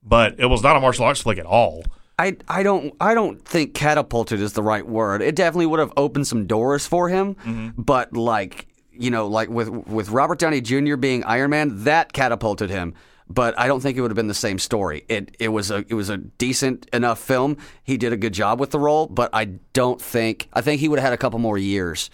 but 0.03 0.37
it 0.41 0.47
was 0.47 0.63
not 0.63 0.77
a 0.77 0.81
martial 0.81 1.05
arts 1.05 1.21
flick 1.21 1.37
at 1.39 1.45
all. 1.45 1.85
I 2.23 2.37
I 2.49 2.63
don't 2.63 2.95
I 3.01 3.15
don't 3.15 3.45
think 3.45 3.75
catapulted 3.75 4.41
is 4.41 4.53
the 4.53 4.63
right 4.63 4.87
word. 4.87 5.23
It 5.23 5.35
definitely 5.35 5.67
would 5.67 5.81
have 5.81 5.93
opened 5.97 6.29
some 6.29 6.47
doors 6.47 6.87
for 6.87 7.09
him, 7.09 7.35
mm-hmm. 7.35 7.71
but 7.77 8.17
like 8.17 8.69
you 8.93 9.11
know, 9.11 9.27
like 9.27 9.49
with 9.49 9.69
with 9.69 10.11
Robert 10.11 10.39
Downey 10.39 10.61
Jr. 10.61 10.95
being 10.97 11.25
Iron 11.25 11.51
Man, 11.51 11.85
that 11.85 12.13
catapulted 12.13 12.71
him. 12.71 12.95
But 13.29 13.59
I 13.59 13.67
don't 13.67 13.81
think 13.81 13.97
it 13.97 14.03
would 14.03 14.11
have 14.11 14.17
been 14.17 14.29
the 14.29 14.35
same 14.35 14.61
story. 14.61 15.05
It 15.09 15.35
it 15.41 15.49
was 15.49 15.73
a 15.73 15.85
it 15.89 15.95
was 15.95 16.11
a 16.11 16.19
decent 16.19 16.89
enough 16.93 17.19
film. 17.19 17.57
He 17.83 17.97
did 17.97 18.13
a 18.13 18.17
good 18.17 18.35
job 18.35 18.61
with 18.61 18.71
the 18.71 18.79
role, 18.79 19.09
but 19.09 19.31
I 19.33 19.47
don't 19.73 20.01
think 20.01 20.49
I 20.53 20.61
think 20.61 20.81
he 20.81 20.89
would 20.89 21.01
have 21.01 21.07
had 21.07 21.15
a 21.15 21.19
couple 21.19 21.41
more 21.41 21.59
years 21.59 22.09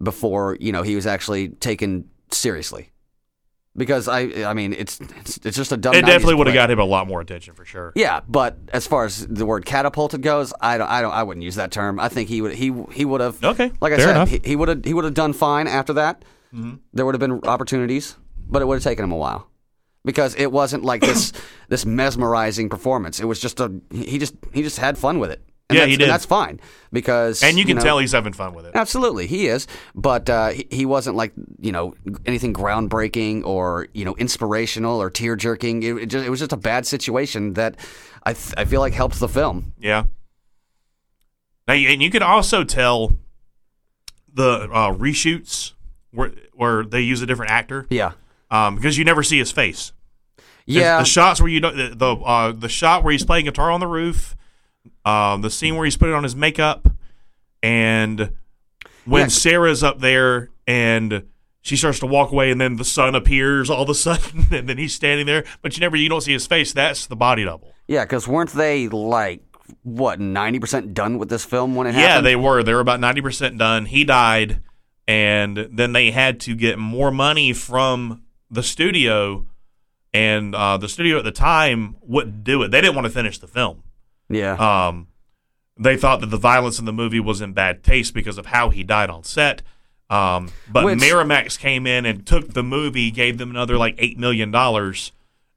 before 0.00 0.56
you 0.60 0.70
know 0.70 0.82
he 0.82 0.94
was 0.94 1.06
actually 1.06 1.48
taken 1.48 2.08
seriously. 2.30 2.90
Because 3.76 4.06
I 4.06 4.20
I 4.48 4.54
mean 4.54 4.72
it's 4.72 5.00
it's, 5.00 5.40
it's 5.44 5.56
just 5.56 5.72
a 5.72 5.76
dumb. 5.76 5.94
It 5.94 6.06
definitely 6.06 6.36
would 6.36 6.46
have 6.46 6.54
got 6.54 6.70
him 6.70 6.78
a 6.78 6.84
lot 6.84 7.08
more 7.08 7.20
attention 7.20 7.54
for 7.54 7.64
sure. 7.64 7.92
Yeah, 7.96 8.20
but 8.28 8.56
as 8.72 8.86
far 8.86 9.04
as 9.04 9.26
the 9.26 9.44
word 9.44 9.66
catapulted 9.66 10.22
goes, 10.22 10.54
I 10.60 10.78
don't, 10.78 10.88
I 10.88 11.02
don't, 11.02 11.12
I 11.12 11.24
wouldn't 11.24 11.42
use 11.42 11.56
that 11.56 11.72
term. 11.72 11.98
I 11.98 12.08
think 12.08 12.28
he 12.28 12.40
would, 12.40 12.54
he, 12.54 12.72
he 12.92 13.04
would 13.04 13.20
have. 13.20 13.42
Okay, 13.42 13.72
like 13.80 13.92
I 13.92 13.96
said, 13.96 14.10
enough. 14.10 14.28
Mm-hmm. 14.30 14.44
he, 14.44 14.50
he 14.50 14.56
would 14.56 14.68
have, 14.68 14.84
he 14.84 14.94
would 14.94 15.04
have 15.04 15.14
done 15.14 15.32
fine 15.32 15.66
after 15.66 15.92
that. 15.94 16.24
There 16.92 17.04
would 17.04 17.16
have 17.16 17.20
been 17.20 17.40
opportunities, 17.48 18.14
but 18.48 18.62
it 18.62 18.66
would 18.66 18.76
have 18.76 18.84
taken 18.84 19.04
him 19.04 19.10
a 19.10 19.16
while 19.16 19.50
because 20.04 20.36
it 20.36 20.52
wasn't 20.52 20.84
like 20.84 21.00
this, 21.00 21.32
this 21.68 21.84
mesmerizing 21.84 22.68
performance. 22.68 23.18
It 23.18 23.24
was 23.24 23.40
just 23.40 23.58
a, 23.58 23.72
he 23.90 24.18
just, 24.18 24.36
he 24.52 24.62
just 24.62 24.78
had 24.78 24.96
fun 24.96 25.18
with 25.18 25.32
it. 25.32 25.42
And 25.74 25.88
Yeah, 25.88 25.90
he 25.92 25.96
did. 25.96 26.08
that's 26.08 26.24
fine 26.24 26.60
because, 26.92 27.42
And 27.42 27.58
you 27.58 27.64
can 27.64 27.76
know, 27.76 27.82
tell 27.82 27.98
he's 27.98 28.12
having 28.12 28.32
fun 28.32 28.54
with 28.54 28.66
it. 28.66 28.72
Absolutely, 28.74 29.26
he 29.26 29.46
is, 29.46 29.66
but 29.94 30.28
uh, 30.30 30.48
he, 30.50 30.66
he 30.70 30.86
wasn't 30.86 31.16
like 31.16 31.32
you 31.60 31.72
know 31.72 31.94
anything 32.26 32.52
groundbreaking 32.54 33.44
or 33.44 33.88
you 33.92 34.04
know 34.04 34.14
inspirational 34.16 35.00
or 35.00 35.10
tear 35.10 35.36
jerking. 35.36 35.82
It, 35.82 35.96
it, 35.96 36.06
just, 36.06 36.26
it 36.26 36.30
was 36.30 36.40
just 36.40 36.52
a 36.52 36.56
bad 36.56 36.86
situation 36.86 37.54
that 37.54 37.76
I 38.24 38.32
th- 38.34 38.54
I 38.56 38.64
feel 38.64 38.80
like 38.80 38.92
helped 38.92 39.18
the 39.20 39.28
film. 39.28 39.72
Yeah. 39.78 40.04
Now, 41.66 41.74
and 41.74 42.02
you 42.02 42.10
can 42.10 42.22
also 42.22 42.62
tell 42.64 43.12
the 44.32 44.68
uh, 44.72 44.92
reshoots 44.92 45.72
where 46.10 46.32
where 46.52 46.84
they 46.84 47.00
use 47.00 47.22
a 47.22 47.26
different 47.26 47.50
actor 47.50 47.86
Yeah, 47.90 48.12
um, 48.50 48.76
because 48.76 48.98
you 48.98 49.04
never 49.04 49.22
see 49.22 49.38
his 49.38 49.50
face. 49.50 49.92
Yeah, 50.66 50.98
the 50.98 51.04
shots 51.04 51.40
where 51.40 51.50
you 51.50 51.60
don't 51.60 51.76
the 51.76 51.94
the, 51.94 52.06
uh, 52.22 52.52
the 52.52 52.68
shot 52.68 53.02
where 53.04 53.12
he's 53.12 53.24
playing 53.24 53.44
guitar 53.46 53.70
on 53.70 53.80
the 53.80 53.86
roof, 53.86 54.34
um, 55.04 55.42
the 55.42 55.50
scene 55.50 55.76
where 55.76 55.84
he's 55.84 55.96
putting 55.96 56.14
on 56.14 56.22
his 56.22 56.34
makeup, 56.36 56.88
and 57.62 58.32
when 59.04 59.22
Yeah. 59.22 59.28
Sarah's 59.28 59.82
up 59.82 60.00
there 60.00 60.50
and 60.66 61.24
she 61.62 61.76
starts 61.76 61.98
to 62.00 62.06
walk 62.06 62.30
away, 62.30 62.50
and 62.50 62.60
then 62.60 62.76
the 62.76 62.84
sun 62.84 63.14
appears 63.14 63.70
all 63.70 63.82
of 63.82 63.88
a 63.88 63.94
sudden, 64.06 64.46
and 64.50 64.68
then 64.68 64.78
he's 64.78 64.94
standing 64.94 65.26
there, 65.26 65.44
but 65.62 65.76
you 65.76 65.80
never 65.80 65.96
you 65.96 66.08
don't 66.08 66.20
see 66.20 66.32
his 66.32 66.46
face. 66.46 66.72
That's 66.72 67.06
the 67.06 67.16
body 67.16 67.44
double. 67.44 67.72
yeah. 67.88 68.04
Because 68.04 68.28
weren't 68.28 68.50
they 68.50 68.88
like 68.88 69.42
what 69.82 70.20
ninety 70.20 70.58
percent 70.58 70.92
done 70.94 71.18
with 71.18 71.28
this 71.30 71.44
film 71.44 71.74
when 71.74 71.86
it 71.86 71.94
Yeah, 71.94 72.00
happened? 72.00 72.14
Yeah, 72.26 72.30
they 72.30 72.36
were. 72.36 72.62
They 72.62 72.74
were 72.74 72.80
about 72.80 73.00
ninety 73.00 73.22
percent 73.22 73.56
done. 73.58 73.86
He 73.86 74.04
died, 74.04 74.60
and 75.08 75.68
then 75.72 75.92
they 75.92 76.10
had 76.10 76.38
to 76.40 76.54
get 76.54 76.78
more 76.78 77.10
money 77.10 77.52
from 77.54 78.22
the 78.50 78.62
studio, 78.62 79.46
and 80.12 80.54
uh, 80.54 80.76
the 80.76 80.88
studio 80.88 81.16
at 81.18 81.24
the 81.24 81.32
time 81.32 81.96
wouldn't 82.02 82.44
do 82.44 82.62
it. 82.62 82.70
They 82.72 82.82
didn't 82.82 82.94
want 82.94 83.06
to 83.06 83.12
finish 83.12 83.38
the 83.38 83.48
film. 83.48 83.82
Yeah, 84.28 84.54
Um, 84.88 85.08
they 85.76 85.96
thought 85.96 86.20
that 86.20 86.30
the 86.30 86.36
violence 86.36 86.78
in 86.78 86.84
the 86.84 86.92
movie 86.92 87.20
was 87.20 87.40
in 87.40 87.52
bad 87.52 87.82
taste 87.82 88.14
because 88.14 88.38
of 88.38 88.46
how 88.46 88.70
he 88.70 88.82
died 88.84 89.10
on 89.10 89.24
set. 89.24 89.62
Um, 90.10 90.50
but 90.70 90.84
Which- 90.84 90.98
Miramax 91.00 91.58
came 91.58 91.86
in 91.86 92.04
and 92.06 92.24
took 92.26 92.52
the 92.54 92.62
movie, 92.62 93.10
gave 93.10 93.38
them 93.38 93.50
another 93.50 93.76
like 93.76 93.94
eight 93.98 94.18
million 94.18 94.50
dollars, 94.50 95.12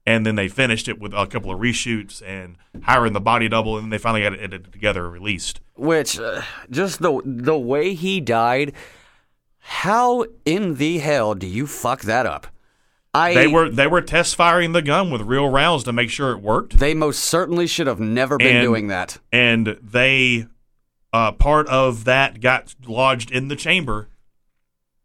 and 0.06 0.24
then 0.26 0.34
they 0.36 0.48
finished 0.48 0.88
it 0.88 0.98
with 0.98 1.12
a 1.12 1.26
couple 1.26 1.52
of 1.52 1.60
reshoots 1.60 2.22
and 2.26 2.56
hiring 2.82 3.12
the 3.12 3.20
body 3.20 3.48
double, 3.48 3.76
and 3.76 3.84
then 3.84 3.90
they 3.90 3.98
finally 3.98 4.22
got 4.22 4.32
it 4.32 4.40
edited 4.40 4.72
together 4.72 5.04
and 5.04 5.12
released. 5.12 5.60
Which, 5.76 6.18
uh, 6.18 6.42
just 6.70 7.00
the 7.00 7.20
the 7.24 7.58
way 7.58 7.94
he 7.94 8.20
died, 8.20 8.72
how 9.58 10.24
in 10.44 10.76
the 10.76 10.98
hell 10.98 11.34
do 11.34 11.46
you 11.46 11.66
fuck 11.66 12.00
that 12.02 12.26
up? 12.26 12.46
I 13.18 13.34
They 13.34 13.46
were 13.46 13.68
they 13.68 13.86
were 13.86 14.00
test 14.00 14.36
firing 14.36 14.72
the 14.72 14.82
gun 14.82 15.10
with 15.10 15.22
real 15.22 15.48
rounds 15.48 15.84
to 15.84 15.92
make 15.92 16.10
sure 16.10 16.30
it 16.32 16.40
worked, 16.40 16.78
they 16.78 16.94
most 16.94 17.20
certainly 17.20 17.66
should 17.66 17.86
have 17.86 18.00
never 18.00 18.36
been 18.38 18.56
And- 18.56 18.64
doing 18.64 18.88
that. 18.88 19.18
and 19.32 19.78
they 19.82 20.46
uh, 21.12 21.32
part 21.32 21.66
of 21.68 22.04
that 22.04 22.40
got 22.40 22.74
lodged 22.86 23.30
in 23.30 23.48
the 23.48 23.56
chamber 23.56 24.08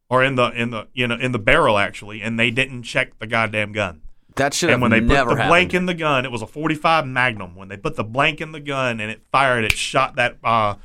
or 0.09 0.21
in 0.23 0.35
the 0.35 0.49
in 0.49 0.69
the 0.71 0.87
you 0.93 1.07
know 1.07 1.15
in 1.15 1.31
the 1.31 1.39
barrel 1.39 1.77
actually, 1.77 2.21
and 2.21 2.37
they 2.39 2.51
didn't 2.51 2.83
check 2.83 3.17
the 3.19 3.25
goddamn 3.27 3.71
gun. 3.71 4.01
That 4.35 4.53
should 4.53 4.69
And 4.69 4.75
have 4.75 4.81
when 4.81 4.91
they 4.91 4.99
put 4.99 5.09
the 5.09 5.15
happened. 5.35 5.47
blank 5.47 5.73
in 5.73 5.85
the 5.85 5.93
gun, 5.93 6.25
it 6.25 6.31
was 6.31 6.41
a 6.41 6.47
45 6.47 7.05
Magnum. 7.07 7.55
When 7.55 7.67
they 7.67 7.77
put 7.77 7.95
the 7.95 8.03
blank 8.03 8.41
in 8.41 8.51
the 8.51 8.59
gun 8.59 8.99
and 8.99 9.11
it 9.11 9.21
fired, 9.31 9.63
it 9.63 9.73
shot 9.73 10.15
that 10.15 10.37
uh, 10.43 10.75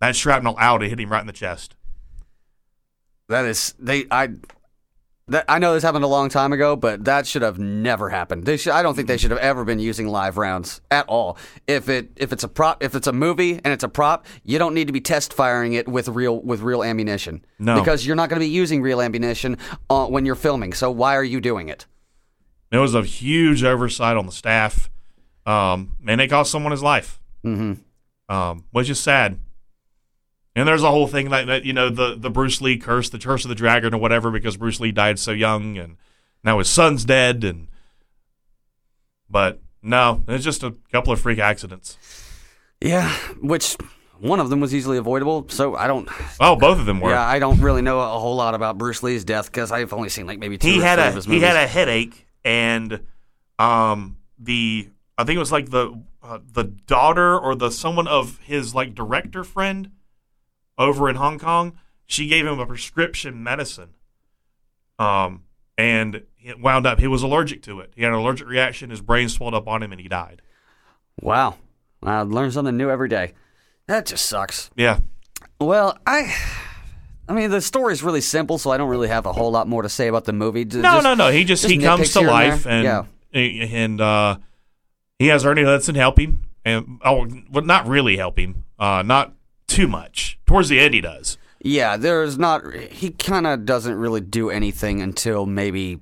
that 0.00 0.14
shrapnel 0.16 0.54
out. 0.58 0.82
It 0.82 0.90
hit 0.90 1.00
him 1.00 1.10
right 1.10 1.20
in 1.20 1.26
the 1.26 1.32
chest. 1.32 1.74
That 3.28 3.44
is 3.44 3.74
they 3.78 4.06
I 4.10 4.28
that 5.30 5.44
I 5.48 5.58
know 5.58 5.72
this 5.74 5.82
happened 5.82 6.04
a 6.04 6.08
long 6.08 6.28
time 6.28 6.52
ago, 6.52 6.76
but 6.76 7.04
that 7.06 7.26
should 7.26 7.42
have 7.42 7.58
never 7.58 8.08
happened. 8.10 8.44
They 8.44 8.56
should, 8.56 8.72
I 8.72 8.82
don't 8.82 8.94
think 8.94 9.08
they 9.08 9.16
should 9.16 9.30
have 9.30 9.40
ever 9.40 9.64
been 9.64 9.78
using 9.78 10.06
live 10.08 10.36
rounds 10.36 10.80
at 10.90 11.06
all. 11.08 11.38
If 11.66 11.88
it 11.88 12.10
if 12.16 12.32
it's 12.32 12.44
a 12.44 12.48
prop 12.48 12.82
if 12.82 12.94
it's 12.94 13.06
a 13.06 13.12
movie 13.12 13.54
and 13.64 13.68
it's 13.72 13.84
a 13.84 13.88
prop, 13.88 14.26
you 14.44 14.58
don't 14.58 14.74
need 14.74 14.86
to 14.86 14.92
be 14.92 15.00
test 15.00 15.32
firing 15.32 15.72
it 15.72 15.88
with 15.88 16.08
real 16.08 16.40
with 16.42 16.60
real 16.60 16.82
ammunition. 16.84 17.44
No. 17.58 17.78
because 17.80 18.06
you're 18.06 18.16
not 18.16 18.28
going 18.28 18.40
to 18.40 18.46
be 18.46 18.50
using 18.50 18.82
real 18.82 19.00
ammunition 19.00 19.56
uh, 19.88 20.06
when 20.06 20.26
you're 20.26 20.34
filming. 20.34 20.72
So 20.72 20.90
why 20.90 21.16
are 21.16 21.24
you 21.24 21.40
doing 21.40 21.68
it? 21.68 21.86
It 22.72 22.78
was 22.78 22.94
a 22.94 23.02
huge 23.02 23.64
oversight 23.64 24.16
on 24.16 24.26
the 24.26 24.32
staff, 24.32 24.88
um, 25.46 25.96
and 26.06 26.20
it 26.20 26.28
cost 26.28 26.50
someone 26.52 26.70
his 26.72 26.82
life, 26.82 27.20
Mm-hmm. 27.44 28.34
um, 28.34 28.64
which 28.70 28.88
is 28.90 29.00
sad. 29.00 29.38
And 30.60 30.68
there's 30.68 30.82
a 30.82 30.90
whole 30.90 31.06
thing 31.06 31.30
like 31.30 31.46
that, 31.46 31.64
you 31.64 31.72
know, 31.72 31.88
the 31.88 32.14
the 32.14 32.28
Bruce 32.28 32.60
Lee 32.60 32.76
curse, 32.76 33.08
the 33.08 33.18
curse 33.18 33.46
of 33.46 33.48
the 33.48 33.54
dragon, 33.54 33.94
or 33.94 33.98
whatever, 33.98 34.30
because 34.30 34.58
Bruce 34.58 34.78
Lee 34.78 34.92
died 34.92 35.18
so 35.18 35.30
young, 35.30 35.78
and 35.78 35.96
now 36.44 36.58
his 36.58 36.68
son's 36.68 37.06
dead, 37.06 37.44
and 37.44 37.68
but 39.30 39.62
no, 39.82 40.22
it's 40.28 40.44
just 40.44 40.62
a 40.62 40.74
couple 40.92 41.14
of 41.14 41.20
freak 41.20 41.38
accidents. 41.38 41.96
Yeah, 42.78 43.10
which 43.40 43.74
one 44.18 44.38
of 44.38 44.50
them 44.50 44.60
was 44.60 44.74
easily 44.74 44.98
avoidable. 44.98 45.46
So 45.48 45.76
I 45.76 45.86
don't. 45.86 46.06
Oh, 46.38 46.56
both 46.56 46.78
of 46.78 46.84
them 46.84 47.00
were. 47.00 47.08
Yeah, 47.08 47.26
I 47.26 47.38
don't 47.38 47.62
really 47.62 47.80
know 47.80 47.98
a 47.98 48.18
whole 48.18 48.36
lot 48.36 48.54
about 48.54 48.76
Bruce 48.76 49.02
Lee's 49.02 49.24
death 49.24 49.46
because 49.46 49.72
I've 49.72 49.94
only 49.94 50.10
seen 50.10 50.26
like 50.26 50.38
maybe 50.38 50.58
two. 50.58 50.68
he 50.68 50.80
had 50.80 50.98
a 50.98 51.08
of 51.08 51.14
his 51.14 51.24
he 51.24 51.40
had 51.40 51.56
a 51.56 51.66
headache 51.66 52.26
and 52.44 53.00
um 53.58 54.18
the 54.38 54.90
I 55.16 55.24
think 55.24 55.36
it 55.36 55.40
was 55.40 55.52
like 55.52 55.70
the 55.70 56.02
uh, 56.22 56.38
the 56.52 56.64
daughter 56.64 57.38
or 57.38 57.54
the 57.54 57.70
someone 57.70 58.06
of 58.06 58.38
his 58.40 58.74
like 58.74 58.94
director 58.94 59.42
friend 59.42 59.90
over 60.80 61.08
in 61.08 61.14
Hong 61.16 61.38
Kong 61.38 61.78
she 62.06 62.26
gave 62.26 62.44
him 62.44 62.58
a 62.58 62.66
prescription 62.66 63.40
medicine 63.44 63.90
um 64.98 65.42
and 65.78 66.22
it 66.42 66.60
wound 66.60 66.86
up 66.86 66.98
he 66.98 67.06
was 67.06 67.22
allergic 67.22 67.62
to 67.62 67.80
it 67.80 67.92
he 67.94 68.02
had 68.02 68.12
an 68.12 68.18
allergic 68.18 68.48
reaction 68.48 68.90
his 68.90 69.00
brain 69.00 69.28
swelled 69.28 69.54
up 69.54 69.68
on 69.68 69.82
him 69.82 69.92
and 69.92 70.00
he 70.00 70.08
died 70.08 70.42
Wow. 71.22 71.56
I 72.02 72.22
learn 72.22 72.50
something 72.50 72.78
new 72.78 72.88
every 72.88 73.08
day. 73.10 73.34
That 73.86 74.06
just 74.06 74.24
sucks. 74.24 74.70
yeah 74.74 75.00
Well, 75.60 75.98
I 76.06 76.34
I 77.28 77.34
mean 77.34 77.50
the 77.50 77.60
story's 77.60 78.02
really 78.02 78.22
simple, 78.22 78.56
so 78.58 78.70
I 78.70 78.78
don't 78.78 78.88
really 78.88 79.08
have 79.08 79.26
a 79.26 79.32
whole 79.32 79.50
lot 79.50 79.68
more 79.68 79.82
to 79.82 79.88
say 79.90 80.08
about 80.08 80.24
the 80.24 80.32
movie. 80.32 80.64
J- 80.64 80.80
no 80.80 81.00
no 81.00 81.14
no 81.14 81.30
he 81.30 81.44
just, 81.44 81.62
just 81.62 81.72
he 81.74 81.78
comes 81.78 82.12
to 82.14 82.20
here 82.20 82.28
and 82.28 82.34
life 82.34 82.66
and 82.66 82.84
Yeah. 82.84 83.04
and 83.32 84.00
uh 84.00 84.38
he 85.18 85.26
has 85.26 85.44
Ernie 85.44 85.62
Hudson 85.64 85.94
help 85.94 86.18
him 86.18 86.44
and 86.64 86.98
oh 87.04 87.28
well 87.50 87.64
not 87.64 87.86
really 87.86 88.16
help 88.16 88.38
him 88.38 88.64
uh 88.78 89.02
not 89.04 89.34
too 89.70 89.86
much 89.88 90.38
towards 90.46 90.68
the 90.68 90.78
end 90.80 90.92
he 90.94 91.00
does 91.00 91.38
Yeah, 91.62 91.96
there's 91.96 92.36
not 92.38 92.62
he 92.74 93.10
kind 93.10 93.46
of 93.46 93.64
doesn't 93.64 93.94
really 93.94 94.20
do 94.20 94.50
anything 94.50 95.00
until 95.00 95.46
maybe 95.46 96.00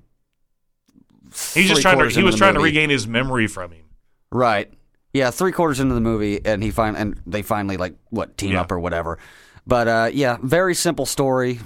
he's 1.54 1.68
just 1.68 1.82
trying 1.82 1.98
to 1.98 2.08
he 2.08 2.22
was 2.22 2.36
trying 2.36 2.54
to 2.54 2.60
regain 2.60 2.90
his 2.90 3.06
memory 3.06 3.46
from 3.46 3.72
him 3.72 3.84
Right. 4.30 4.72
Yeah, 5.14 5.30
three 5.30 5.52
quarters 5.52 5.80
into 5.80 5.94
the 5.94 6.02
movie, 6.02 6.44
and 6.44 6.62
he 6.62 6.70
fin- 6.70 6.94
and 6.96 7.18
they 7.26 7.40
finally 7.40 7.78
like 7.78 7.94
what 8.10 8.36
team 8.36 8.52
Yeah. 8.52 8.60
up 8.60 8.70
or 8.70 8.78
whatever. 8.78 9.18
But 9.66 9.88
uh, 9.88 10.10
yeah, 10.12 10.36
very 10.42 10.74
simple 10.74 11.06
story. 11.06 11.60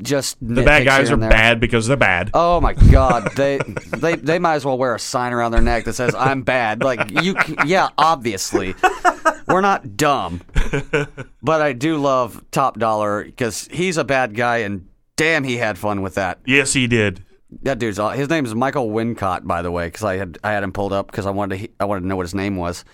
Just 0.00 0.38
the 0.40 0.62
bad 0.62 0.84
guys 0.84 1.10
are 1.10 1.16
bad 1.16 1.60
because 1.60 1.86
they're 1.86 1.96
bad. 1.98 2.30
Oh 2.32 2.60
my 2.60 2.72
god, 2.72 3.30
they 3.36 3.58
they 3.96 4.16
they 4.16 4.38
might 4.38 4.54
as 4.54 4.64
well 4.64 4.78
wear 4.78 4.94
a 4.94 4.98
sign 4.98 5.32
around 5.32 5.52
their 5.52 5.60
neck 5.60 5.84
that 5.84 5.92
says 5.92 6.14
"I'm 6.14 6.42
bad." 6.42 6.82
Like 6.82 7.10
you, 7.22 7.36
yeah, 7.66 7.90
obviously, 7.98 8.74
we're 9.46 9.60
not 9.60 9.96
dumb, 9.96 10.40
but 11.42 11.60
I 11.60 11.74
do 11.74 11.98
love 11.98 12.42
Top 12.50 12.78
Dollar 12.78 13.22
because 13.24 13.68
he's 13.70 13.98
a 13.98 14.04
bad 14.04 14.34
guy, 14.34 14.58
and 14.58 14.88
damn, 15.16 15.44
he 15.44 15.58
had 15.58 15.76
fun 15.76 16.00
with 16.00 16.14
that. 16.14 16.38
yes 16.46 16.72
he 16.72 16.86
did. 16.86 17.24
That 17.62 17.78
dude's 17.78 17.98
his 18.14 18.30
name 18.30 18.46
is 18.46 18.54
Michael 18.54 18.88
Wincott, 18.88 19.46
by 19.46 19.60
the 19.60 19.70
way, 19.70 19.88
because 19.88 20.04
I 20.04 20.16
had 20.16 20.38
I 20.42 20.52
had 20.52 20.62
him 20.62 20.72
pulled 20.72 20.94
up 20.94 21.08
because 21.10 21.26
I 21.26 21.30
wanted 21.30 21.58
to 21.58 21.68
I 21.78 21.84
wanted 21.84 22.00
to 22.00 22.06
know 22.06 22.16
what 22.16 22.24
his 22.24 22.34
name 22.34 22.56
was, 22.56 22.86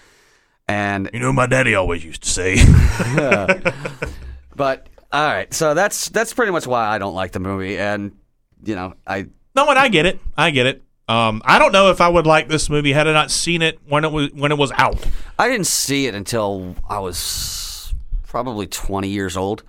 and 0.66 1.08
you 1.14 1.20
know 1.20 1.32
my 1.32 1.46
daddy 1.46 1.76
always 1.76 2.04
used 2.04 2.24
to 2.24 2.28
say. 2.28 2.56
But 4.56 4.88
all 5.12 5.26
right, 5.26 5.52
so 5.52 5.74
that's 5.74 6.08
that's 6.08 6.34
pretty 6.34 6.52
much 6.52 6.66
why 6.66 6.86
I 6.86 6.98
don't 6.98 7.14
like 7.14 7.32
the 7.32 7.40
movie, 7.40 7.78
and 7.78 8.16
you 8.64 8.74
know 8.74 8.94
I 9.06 9.26
no 9.54 9.68
and 9.68 9.78
I 9.78 9.88
get 9.88 10.06
it. 10.06 10.20
I 10.36 10.50
get 10.50 10.66
it. 10.66 10.82
Um 11.08 11.40
I 11.44 11.58
don't 11.58 11.72
know 11.72 11.90
if 11.90 12.00
I 12.00 12.08
would 12.08 12.26
like 12.26 12.48
this 12.48 12.68
movie 12.68 12.92
had 12.92 13.08
I 13.08 13.12
not 13.12 13.30
seen 13.30 13.62
it 13.62 13.78
when 13.88 14.04
it 14.04 14.12
was 14.12 14.30
when 14.32 14.52
it 14.52 14.58
was 14.58 14.72
out. 14.72 15.04
I 15.38 15.48
didn't 15.48 15.66
see 15.66 16.06
it 16.06 16.14
until 16.14 16.74
I 16.88 16.98
was 16.98 17.94
probably 18.28 18.66
20 18.66 19.08
years 19.08 19.36
old. 19.36 19.62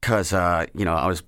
Because, 0.00 0.32
uh, 0.34 0.66
you 0.74 0.84
know, 0.84 0.94
I 0.94 1.06
was 1.06 1.22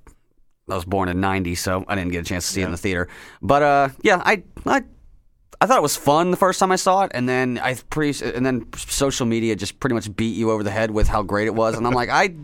I 0.68 0.74
was 0.74 0.84
born 0.84 1.08
in 1.08 1.20
90, 1.20 1.54
so 1.54 1.84
I 1.88 1.94
didn't 1.94 2.12
get 2.12 2.20
a 2.20 2.24
chance 2.24 2.46
to 2.46 2.52
see 2.52 2.60
it 2.60 2.66
in 2.66 2.72
the 2.72 2.76
theater. 2.76 3.08
But, 3.40 3.62
uh, 3.62 3.88
yeah, 4.02 4.20
I, 4.24 4.42
I 4.66 4.82
I 5.60 5.66
thought 5.66 5.78
it 5.78 5.82
was 5.82 5.96
fun 5.96 6.30
the 6.30 6.36
first 6.36 6.60
time 6.60 6.70
I 6.70 6.76
saw 6.76 7.04
it, 7.04 7.12
and 7.14 7.26
then 7.28 7.58
I 7.62 7.74
pretty 7.88 8.22
and 8.34 8.44
then 8.44 8.66
social 8.76 9.24
media 9.24 9.56
just 9.56 9.80
pretty 9.80 9.94
much 9.94 10.14
beat 10.14 10.36
you 10.36 10.50
over 10.50 10.62
the 10.62 10.70
head 10.70 10.90
with 10.90 11.08
how 11.08 11.22
great 11.22 11.46
it 11.46 11.54
was, 11.54 11.76
and 11.76 11.86
I'm 11.86 11.94
like, 11.94 12.08
I 12.12 12.34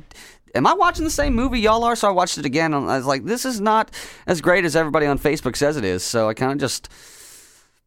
am 0.55 0.67
I 0.67 0.75
watching 0.75 1.05
the 1.05 1.11
same 1.11 1.35
movie 1.35 1.61
y'all 1.61 1.85
are? 1.85 1.97
So 1.97 2.09
I 2.09 2.11
watched 2.11 2.39
it 2.39 2.45
again, 2.45 2.75
and 2.75 2.91
I 2.91 2.97
was 2.97 3.07
like, 3.07 3.25
this 3.25 3.45
is 3.45 3.61
not 3.61 3.91
as 4.27 4.41
great 4.41 4.65
as 4.65 4.77
everybody 4.77 5.07
on 5.07 5.19
Facebook 5.19 5.57
says 5.57 5.77
it 5.77 5.85
is. 5.85 6.03
So 6.03 6.29
I 6.29 6.35
kind 6.35 6.53
of 6.53 6.59
just 6.59 6.89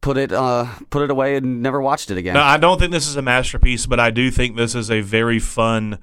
put 0.01 0.17
it 0.17 0.31
uh 0.31 0.67
put 0.91 1.01
it 1.01 1.09
away 1.09 1.35
and 1.37 1.63
never 1.63 1.81
watched 1.81 2.11
it 2.11 2.17
again. 2.17 2.35
no 2.35 2.41
I 2.43 2.57
don't 2.57 2.77
think 2.77 2.91
this 2.91 3.07
is 3.07 3.15
a 3.15 3.23
masterpiece 3.23 3.87
but 3.87 3.99
I 3.99 4.11
do 4.11 4.29
think 4.29 4.55
this 4.55 4.75
is 4.75 4.91
a 4.91 5.01
very 5.01 5.39
fun 5.39 5.97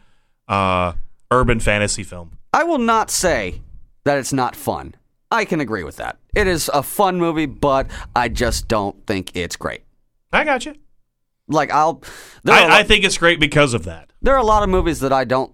uh 0.48 0.94
urban 1.30 1.60
fantasy 1.60 2.02
film 2.02 2.36
I 2.52 2.64
will 2.64 2.78
not 2.78 3.10
say 3.12 3.60
that 4.04 4.18
it's 4.18 4.32
not 4.32 4.56
fun. 4.56 4.96
I 5.30 5.44
can 5.44 5.60
agree 5.60 5.84
with 5.84 5.96
that. 5.96 6.18
It 6.34 6.46
is 6.48 6.68
a 6.74 6.82
fun 6.82 7.18
movie, 7.18 7.46
but 7.46 7.86
I 8.16 8.28
just 8.28 8.66
don't 8.66 9.06
think 9.06 9.36
it's 9.36 9.54
great. 9.56 9.82
I 10.32 10.42
got 10.42 10.66
you 10.66 10.74
Like 11.46 11.70
I'll, 11.70 12.02
there 12.42 12.56
are, 12.56 12.60
a 12.60 12.64
I, 12.64 12.66
I 12.66 12.78
lot, 12.78 12.86
think 12.88 13.04
it's 13.04 13.18
great 13.18 13.38
because 13.38 13.72
of 13.72 13.84
that 13.84 14.12
there 14.20 14.34
are 14.34 14.40
a 14.40 14.44
lot 14.44 14.62
of 14.64 14.68
movies 14.68 15.00
that 15.00 15.12
I 15.12 15.24
don't 15.24 15.52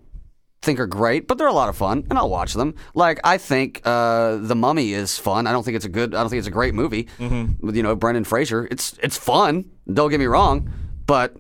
think 0.62 0.81
are 0.81 0.87
great, 0.87 1.29
but 1.29 1.38
they're 1.38 1.47
a 1.47 1.53
lot 1.53 1.68
of 1.68 1.77
fun, 1.77 2.05
and 2.11 2.18
I'll 2.18 2.29
watch 2.31 2.55
them. 2.55 2.75
Like 2.94 3.21
I 3.25 3.38
think 3.38 3.81
uh, 3.85 4.37
The 4.37 4.55
Mummy 4.57 4.92
is 4.92 5.18
fun. 5.18 5.47
I 5.47 5.53
don't 5.53 5.64
think 5.64 5.77
it's 5.77 5.85
a 5.85 5.88
good. 5.88 6.14
I 6.14 6.21
don't 6.21 6.31
think 6.31 6.38
it's 6.38 6.49
a 6.49 6.53
great 6.53 6.75
movie. 6.75 7.05
Mm-hmm. 7.18 7.66
With 7.66 7.77
you 7.77 7.83
know 7.83 7.94
Brendan 7.94 8.25
Fraser, 8.25 8.66
it's 8.71 8.99
it's 9.03 9.16
fun. 9.16 9.71
Don't 9.92 10.11
get 10.11 10.21
me 10.21 10.27
wrong, 10.27 10.71
but 11.07 11.37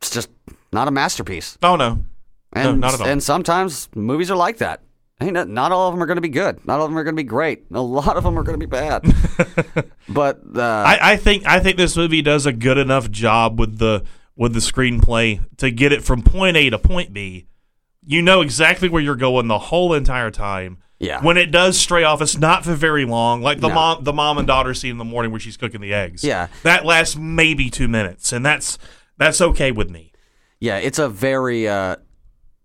it's 0.00 0.10
just 0.10 0.28
not 0.72 0.88
a 0.88 0.90
masterpiece. 0.90 1.58
oh 1.62 1.76
no 1.76 2.04
And 2.52 2.80
not 2.80 2.94
at 2.94 3.00
all. 3.00 3.06
and 3.06 3.22
sometimes 3.22 3.88
movies 3.94 4.30
are 4.30 4.36
like 4.36 4.58
that. 4.58 4.82
Ain't 5.22 5.34
not, 5.34 5.48
not 5.48 5.70
all 5.70 5.88
of 5.88 5.94
them 5.94 6.02
are 6.02 6.06
going 6.06 6.16
to 6.16 6.22
be 6.22 6.30
good. 6.30 6.66
Not 6.66 6.78
all 6.78 6.86
of 6.86 6.90
them 6.90 6.96
are 6.96 7.04
going 7.04 7.14
to 7.14 7.22
be 7.22 7.28
great. 7.28 7.64
A 7.74 7.82
lot 7.82 8.16
of 8.16 8.24
them 8.24 8.38
are 8.38 8.42
going 8.42 8.58
to 8.58 8.66
be 8.66 8.70
bad. 8.70 9.02
but 10.08 10.40
uh, 10.56 10.62
I, 10.62 11.12
I 11.12 11.16
think 11.18 11.46
I 11.46 11.60
think 11.60 11.76
this 11.76 11.94
movie 11.94 12.22
does 12.22 12.46
a 12.46 12.52
good 12.54 12.78
enough 12.78 13.10
job 13.10 13.60
with 13.60 13.76
the 13.78 14.04
with 14.34 14.54
the 14.54 14.60
screenplay 14.60 15.44
to 15.58 15.70
get 15.70 15.92
it 15.92 16.02
from 16.02 16.22
point 16.22 16.56
A 16.56 16.70
to 16.70 16.78
point 16.78 17.12
B. 17.12 17.46
You 18.04 18.22
know 18.22 18.40
exactly 18.40 18.88
where 18.88 19.02
you're 19.02 19.16
going 19.16 19.46
the 19.48 19.58
whole 19.58 19.92
entire 19.94 20.30
time. 20.30 20.78
Yeah. 20.98 21.22
When 21.22 21.36
it 21.36 21.50
does 21.50 21.78
stray 21.78 22.04
off, 22.04 22.20
it's 22.20 22.36
not 22.36 22.64
for 22.64 22.74
very 22.74 23.04
long. 23.04 23.40
Like 23.42 23.60
the 23.60 23.68
No. 23.68 23.74
mom 23.74 24.04
the 24.04 24.12
mom 24.12 24.38
and 24.38 24.46
daughter 24.46 24.74
scene 24.74 24.92
in 24.92 24.98
the 24.98 25.04
morning 25.04 25.30
where 25.30 25.40
she's 25.40 25.56
cooking 25.56 25.80
the 25.80 25.92
eggs. 25.94 26.22
Yeah. 26.24 26.48
That 26.62 26.84
lasts 26.84 27.16
maybe 27.16 27.70
two 27.70 27.88
minutes, 27.88 28.32
and 28.32 28.44
that's 28.44 28.78
that's 29.16 29.40
okay 29.40 29.70
with 29.72 29.90
me. 29.90 30.12
yeah, 30.60 30.76
it's 30.76 30.98
a 30.98 31.08
very 31.08 31.66
uh, 31.68 31.96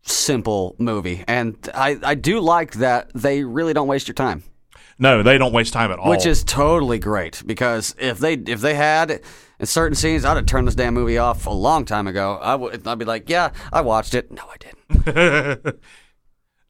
simple 0.04 0.76
movie, 0.80 1.24
and 1.28 1.56
I 1.74 1.98
I 2.04 2.16
do 2.16 2.40
like 2.40 2.74
that 2.74 3.10
they 3.14 3.44
really 3.44 3.74
don't 3.74 3.88
waste 3.88 4.08
your 4.08 4.16
time, 4.16 4.44
No, 5.00 5.24
they 5.24 5.38
don't 5.38 5.54
waste 5.54 5.74
time 5.74 5.92
at 5.92 6.00
all. 6.00 6.10
which 6.10 6.26
is 6.26 6.44
totally 6.44 7.00
great. 7.00 7.42
Because 7.46 7.96
if 8.00 8.20
they 8.20 8.34
if 8.34 8.62
they 8.62 8.76
had 8.76 9.22
in 9.60 9.66
certain 9.66 9.96
scenes, 9.96 10.26
I'd 10.26 10.38
have 10.38 10.46
turned 10.46 10.68
this 10.68 10.76
damn 10.76 10.94
movie 10.94 11.18
off 11.18 11.46
a 11.46 11.52
long 11.52 11.86
time 11.86 12.08
ago. 12.08 12.38
I 12.42 12.56
would 12.56 12.88
I'd 12.88 13.00
be 13.00 13.06
like, 13.06 13.30
yeah, 13.30 13.52
I 13.72 13.82
watched 13.82 14.14
it. 14.14 14.32
No, 14.32 14.44
I 14.52 14.58
didn't. 14.58 15.80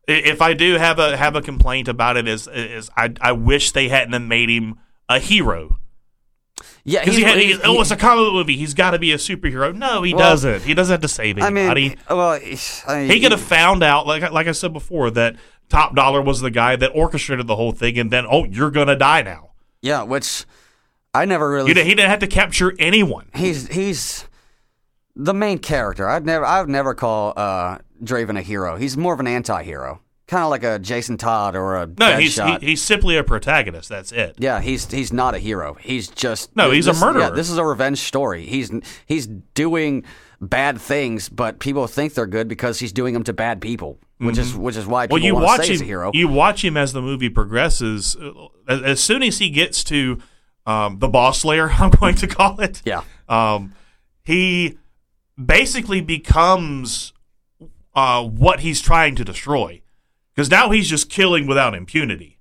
If 0.08 0.40
I 0.40 0.54
do 0.54 0.74
have 0.76 1.00
a 1.00 1.18
have 1.18 1.36
a 1.36 1.42
complaint 1.42 1.88
about 1.88 2.16
it 2.16 2.28
is 2.28 2.48
is 2.48 2.92
I 2.96 3.12
I 3.20 3.32
wish 3.32 3.72
they 3.72 3.90
hadn't 3.90 4.14
have 4.14 4.22
made 4.22 4.50
him 4.52 4.76
a 5.10 5.18
hero. 5.18 5.80
Yeah, 6.84 7.00
Because 7.00 7.16
he, 7.16 7.22
he's- 7.24 7.34
had, 7.34 7.42
he, 7.42 7.48
he's- 7.48 7.62
oh, 7.64 7.82
it's 7.82 7.90
a 7.90 7.96
comic 7.96 8.32
movie. 8.32 8.56
He's 8.56 8.76
got 8.76 8.92
to 8.92 9.00
be 9.00 9.12
a 9.14 9.18
superhero. 9.18 9.74
No, 9.76 10.04
he 10.04 10.14
doesn't. 10.14 10.62
He 10.62 10.76
doesn't 10.76 10.92
have 10.94 11.02
to 11.02 11.08
save 11.08 11.40
I 11.40 11.48
anybody. 11.48 11.90
mean, 11.90 11.98
well, 12.08 12.34
I 12.88 13.00
mean, 13.00 13.10
he 13.10 13.20
could 13.20 13.32
have 13.32 13.42
found 13.42 13.82
out, 13.84 14.06
like 14.06 14.32
like 14.32 14.46
I 14.48 14.52
said 14.52 14.72
before, 14.74 15.10
that 15.10 15.36
Top 15.70 15.96
Dollar 15.96 16.22
was 16.22 16.40
the 16.42 16.52
guy 16.52 16.76
that 16.76 16.92
orchestrated 16.94 17.48
the 17.48 17.56
whole 17.56 17.72
thing, 17.72 17.98
and 17.98 18.12
then 18.12 18.28
oh, 18.30 18.44
you're 18.46 18.70
gonna 18.70 18.96
die 18.96 19.24
now. 19.24 19.54
yeah, 19.82 20.04
which 20.04 20.46
I 21.22 21.26
never 21.26 21.50
really. 21.50 21.70
You 21.70 21.74
didn't- 21.74 21.88
he 21.88 21.96
didn't 21.96 22.10
have 22.10 22.20
to 22.20 22.28
capture 22.28 22.74
anyone. 22.80 23.28
he's 23.36 23.68
he's 23.70 24.28
the 25.16 25.34
main 25.34 25.60
character. 25.60 26.10
I'd 26.10 26.26
never 26.26 26.46
I'd 26.46 26.68
never 26.70 26.94
call 26.94 27.34
uh, 27.38 27.78
Draven 28.04 28.38
a 28.38 28.42
hero. 28.42 28.76
He's 28.76 28.98
more 28.98 29.14
of 29.14 29.20
an 29.20 29.28
anti-hero, 29.28 30.02
kind 30.28 30.44
of 30.44 30.50
like 30.50 30.64
a 30.64 30.78
Jason 30.80 31.18
Todd 31.18 31.56
or 31.56 31.78
a 31.78 31.88
No, 31.98 32.18
he's 32.18 32.36
he, 32.36 32.56
he's 32.62 32.82
simply 32.82 33.16
a 33.18 33.24
protagonist. 33.24 33.88
That's 33.90 34.12
it. 34.12 34.36
yeah, 34.40 34.60
he's 34.62 34.92
he's 34.92 35.14
not 35.14 35.34
a 35.36 35.40
hero. 35.40 35.76
He's 35.80 36.08
just 36.10 36.56
No, 36.56 36.72
he's 36.72 36.88
a 36.88 36.94
murderer. 36.94 37.22
Yeah, 37.24 37.30
this 37.30 37.50
is 37.50 37.58
a 37.58 37.64
revenge 37.66 38.00
story. 38.00 38.46
He's 38.46 38.72
he's 39.06 39.28
doing 39.28 40.04
bad 40.42 40.82
things, 40.82 41.30
but 41.30 41.60
people 41.60 41.88
think 41.88 42.14
they're 42.14 42.26
good 42.28 42.50
because 42.50 42.80
he's 42.80 42.92
doing 42.92 43.14
them 43.14 43.24
to 43.24 43.32
bad 43.32 43.62
people, 43.62 43.98
which 44.18 44.38
is 44.38 44.54
which 44.54 44.76
is 44.76 44.86
why 44.86 45.08
people 45.08 45.18
Mm-hmm. 45.20 45.24
Well, 45.24 45.28
you 45.28 45.34
want 45.36 45.46
watch 45.46 45.58
to 45.62 45.64
say 45.68 45.72
he's 45.72 45.80
him. 45.82 45.86
a 45.86 45.88
hero. 45.88 46.12
You 46.14 46.28
watch 46.28 46.64
him 46.66 46.76
as 46.76 46.92
the 46.92 47.02
movie 47.02 47.30
progresses. 47.30 48.18
uh, 48.18 48.82
as 48.84 49.00
soon 49.00 49.24
as 49.24 49.38
he 49.40 49.50
gets 49.50 49.82
to 49.86 50.20
um, 50.66 51.00
the 51.00 51.08
boss 51.08 51.46
lair, 51.46 51.70
I'm 51.80 51.92
going 51.92 52.16
to 52.16 52.28
call 52.28 52.60
it. 52.60 52.82
yeah, 52.86 53.04
um, 53.30 53.74
he 54.24 54.78
basically 55.44 56.02
becomes 56.02 57.14
uh, 57.94 58.24
what 58.24 58.62
he's 58.62 58.82
trying 58.82 59.16
to 59.16 59.24
destroy. 59.24 59.82
Because 60.36 60.52
now 60.52 60.70
he's 60.72 60.90
just 60.90 61.10
killing 61.10 61.48
without 61.48 61.74
impunity, 61.74 62.40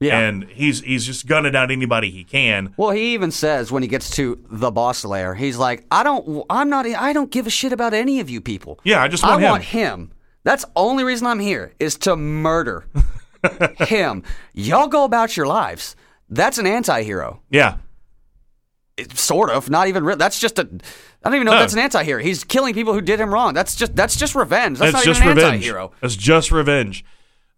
yeah. 0.00 0.18
and 0.18 0.44
he's 0.44 0.80
he's 0.80 1.04
just 1.04 1.26
gunning 1.26 1.52
down 1.52 1.70
anybody 1.70 2.10
he 2.10 2.24
can. 2.24 2.72
Well, 2.78 2.90
he 2.92 3.12
even 3.12 3.30
says 3.30 3.70
when 3.70 3.82
he 3.82 3.88
gets 3.88 4.08
to 4.16 4.42
the 4.50 4.70
boss 4.70 5.04
lair, 5.04 5.34
he's 5.34 5.58
like, 5.58 5.84
"I 5.90 6.02
don't, 6.02 6.46
I'm 6.48 6.70
not, 6.70 6.86
I 6.86 7.12
don't 7.12 7.30
give 7.30 7.46
a 7.46 7.50
shit 7.50 7.74
about 7.74 7.92
any 7.92 8.20
of 8.20 8.30
you 8.30 8.40
people. 8.40 8.80
Yeah, 8.84 9.02
I 9.02 9.08
just 9.08 9.22
I 9.22 9.32
want 9.32 9.42
him. 9.42 9.50
want 9.50 9.62
him. 9.64 10.12
That's 10.44 10.64
the 10.64 10.70
only 10.76 11.04
reason 11.04 11.26
I'm 11.26 11.40
here 11.40 11.74
is 11.78 11.96
to 11.98 12.16
murder 12.16 12.86
him. 13.80 14.22
Y'all 14.54 14.88
go 14.88 15.04
about 15.04 15.36
your 15.36 15.46
lives. 15.46 15.94
That's 16.28 16.58
an 16.58 16.66
anti-hero, 16.66 17.40
Yeah, 17.50 17.76
It- 18.96 19.16
sort 19.16 19.50
of. 19.50 19.68
Not 19.70 19.88
even 19.88 20.04
real. 20.04 20.16
That's 20.16 20.40
just 20.40 20.58
a. 20.58 20.62
I 21.24 21.28
don't 21.28 21.34
even 21.36 21.44
know 21.46 21.52
No. 21.52 21.58
if 21.58 21.62
that's 21.64 21.72
an 21.74 21.78
anti-hero. 21.80 22.22
He's 22.22 22.44
killing 22.44 22.72
people 22.74 22.94
who 22.94 23.00
did 23.00 23.20
him 23.20 23.32
wrong. 23.32 23.52
That's 23.54 23.74
just 23.76 23.94
that's 23.94 24.16
just 24.16 24.34
revenge. 24.34 24.78
That's 24.78 24.88
it's 24.90 24.96
not 24.96 25.04
just 25.04 25.20
even 25.20 25.30
an 25.32 25.36
revenge. 25.36 25.54
anti-hero. 25.54 25.92
It's 26.02 26.16
just 26.16 26.50
revenge, 26.50 27.04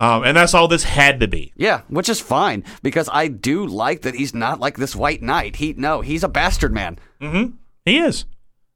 um, 0.00 0.24
and 0.24 0.36
that's 0.36 0.52
all 0.54 0.68
this 0.68 0.84
had 0.84 1.20
to 1.20 1.28
be. 1.28 1.52
Yeah, 1.56 1.82
which 1.88 2.08
is 2.08 2.20
fine 2.20 2.64
because 2.82 3.08
I 3.12 3.28
do 3.28 3.64
like 3.66 4.02
that 4.02 4.14
he's 4.16 4.34
not 4.34 4.58
like 4.60 4.76
this 4.78 4.96
white 4.96 5.22
knight. 5.22 5.56
He 5.56 5.74
no, 5.76 6.00
he's 6.00 6.24
a 6.24 6.28
bastard 6.28 6.72
man. 6.74 6.98
Mm-hmm. 7.20 7.54
He 7.84 7.98
is. 7.98 8.24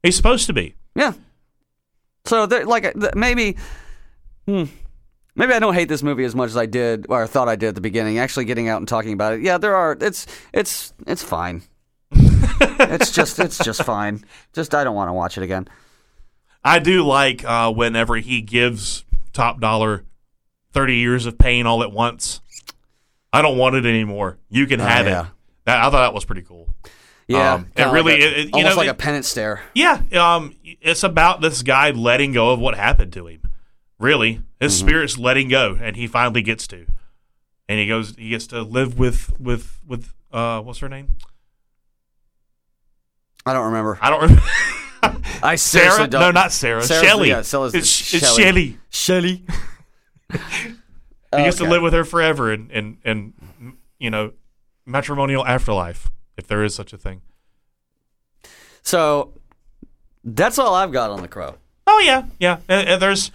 He's 0.01 0.15
supposed 0.15 0.47
to 0.47 0.53
be. 0.53 0.75
Yeah. 0.95 1.13
So 2.25 2.45
like 2.45 2.95
maybe, 3.15 3.57
hmm, 4.47 4.63
maybe 5.35 5.53
I 5.53 5.59
don't 5.59 5.73
hate 5.73 5.89
this 5.89 6.03
movie 6.03 6.23
as 6.25 6.35
much 6.35 6.49
as 6.49 6.57
I 6.57 6.65
did 6.65 7.05
or 7.09 7.23
I 7.23 7.27
thought 7.27 7.47
I 7.49 7.55
did 7.55 7.69
at 7.69 7.75
the 7.75 7.81
beginning. 7.81 8.19
Actually, 8.19 8.45
getting 8.45 8.67
out 8.69 8.77
and 8.77 8.87
talking 8.87 9.13
about 9.13 9.33
it, 9.33 9.41
yeah, 9.41 9.57
there 9.57 9.75
are. 9.75 9.97
It's 9.99 10.25
it's 10.53 10.93
it's 11.07 11.23
fine. 11.23 11.63
it's 12.11 13.11
just 13.11 13.39
it's 13.39 13.57
just 13.57 13.83
fine. 13.83 14.23
Just 14.53 14.73
I 14.75 14.83
don't 14.83 14.95
want 14.95 15.09
to 15.09 15.13
watch 15.13 15.37
it 15.37 15.43
again. 15.43 15.67
I 16.63 16.79
do 16.79 17.03
like 17.05 17.43
uh, 17.43 17.71
whenever 17.71 18.15
he 18.17 18.41
gives 18.41 19.03
Top 19.33 19.59
Dollar 19.59 20.03
thirty 20.71 20.95
years 20.97 21.25
of 21.25 21.37
pain 21.37 21.65
all 21.65 21.83
at 21.83 21.91
once. 21.91 22.41
I 23.31 23.41
don't 23.41 23.57
want 23.57 23.75
it 23.75 23.85
anymore. 23.85 24.37
You 24.49 24.67
can 24.67 24.79
have 24.79 25.07
Oh, 25.07 25.09
yeah. 25.09 25.21
it. 25.21 25.27
That, 25.65 25.77
I 25.79 25.83
thought 25.85 25.91
that 26.05 26.13
was 26.13 26.23
pretty 26.25 26.43
cool. 26.43 26.69
Yeah, 27.27 27.53
Um, 27.55 27.67
it 27.75 27.83
really- 27.85 28.13
like 28.13 28.21
a- 28.21 28.25
it- 28.27 28.37
it- 28.37 28.45
you 28.47 28.51
almost 28.53 28.75
know, 28.75 28.77
like 28.77 28.87
it- 28.87 28.91
a 28.91 28.93
penance 28.95 29.27
stare. 29.27 29.61
Yeah, 29.73 30.01
um, 30.13 30.53
it's 30.81 31.03
about 31.03 31.41
this 31.41 31.63
guy 31.63 31.89
letting 31.91 32.33
go 32.33 32.51
of 32.51 32.59
what 32.59 32.75
happened 32.75 33.11
to 33.13 33.25
him. 33.27 33.41
Really, 33.99 34.41
his 34.59 34.73
Mm-hmm. 34.77 34.87
spirit's 34.87 35.17
letting 35.17 35.49
go, 35.49 35.77
and 35.79 35.95
he 35.95 36.07
finally 36.07 36.41
gets 36.41 36.67
to, 36.67 36.85
and 37.69 37.79
he 37.79 37.87
goes, 37.87 38.15
he 38.17 38.29
gets 38.29 38.47
to 38.47 38.61
live 38.61 38.97
with 38.99 39.39
with 39.39 39.79
with 39.87 40.13
uh, 40.31 40.61
what's 40.61 40.79
her 40.79 40.89
name? 40.89 41.15
I 43.45 43.53
don't 43.53 43.65
remember. 43.67 43.97
I 44.01 44.09
don't 44.09 44.21
remember. 44.21 44.43
I 45.43 45.55
Sarah? 45.55 46.07
don't. 46.07 46.21
No, 46.21 46.31
not 46.31 46.51
Sarah. 46.51 46.81
Sarah's- 46.83 47.05
Shelley. 47.05 47.29
yeah, 47.29 47.41
Sarah's- 47.41 47.73
it's 47.75 48.13
it's 48.13 48.35
Shelley. 48.35 48.77
Shelley. 48.89 49.43
Shelly. 50.29 50.65
He 51.35 51.39
gets 51.45 51.57
to 51.57 51.63
live 51.63 51.81
with 51.81 51.93
her 51.93 52.03
forever, 52.05 52.51
and 52.51 52.69
and 52.69 52.97
and 53.03 53.33
you 53.97 54.11
know, 54.11 54.33
matrimonial 54.85 55.43
afterlife, 55.43 56.11
if 56.37 56.45
there 56.45 56.63
is 56.63 56.75
such 56.75 56.93
a 56.93 56.97
thing. 56.97 57.21
So 58.83 59.33
that's 60.23 60.59
all 60.59 60.75
I've 60.75 60.91
got 60.91 61.09
on 61.09 61.23
the 61.23 61.27
crow. 61.27 61.55
Oh 61.87 61.99
yeah, 62.05 62.25
yeah. 62.39 62.57
And, 62.69 62.87
and 62.87 63.01
there's, 63.01 63.31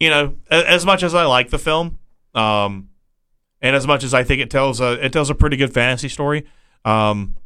you 0.00 0.08
know, 0.10 0.34
as 0.50 0.84
much 0.84 1.02
as 1.02 1.14
I 1.14 1.26
like 1.26 1.50
the 1.50 1.58
film, 1.58 1.98
um, 2.34 2.88
and 3.60 3.76
as 3.76 3.86
much 3.86 4.02
as 4.02 4.14
I 4.14 4.24
think 4.24 4.40
it 4.40 4.50
tells 4.50 4.80
a 4.80 5.04
it 5.04 5.12
tells 5.12 5.30
a 5.30 5.34
pretty 5.34 5.56
good 5.58 5.72
fantasy 5.72 6.08
story, 6.08 6.46
um, 6.84 7.36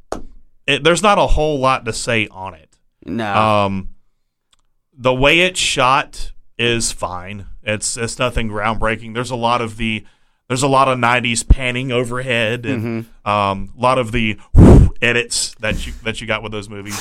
it, 0.67 0.85
there's 0.85 1.03
not 1.03 1.19
a 1.19 1.27
whole 1.27 1.59
lot 1.59 1.85
to 1.85 1.93
say 1.93 2.29
on 2.31 2.55
it. 2.55 2.79
No. 3.05 3.35
Um, 3.35 3.91
the 4.97 5.13
way 5.13 5.41
it's 5.41 5.59
shot 5.59 6.33
is 6.57 6.93
fine. 6.93 7.47
It's 7.65 7.97
it's 7.97 8.19
nothing 8.19 8.49
groundbreaking. 8.49 9.15
There's 9.15 9.33
a 9.33 9.37
lot 9.37 9.61
of 9.61 9.77
the 9.77 10.07
there's 10.49 10.63
a 10.63 10.69
lot 10.69 10.87
of 10.89 10.99
'90s 10.99 11.47
panning 11.47 11.91
overhead 11.91 12.65
and 12.67 13.07
um, 13.25 13.73
a 13.77 13.81
lot 13.81 13.99
of 13.99 14.13
the 14.13 14.39
edits 15.03 15.57
that 15.59 15.87
you 15.87 15.93
that 16.05 16.21
you 16.21 16.29
got 16.29 16.45
with 16.45 16.53
those 16.53 16.69
movies. 16.69 16.97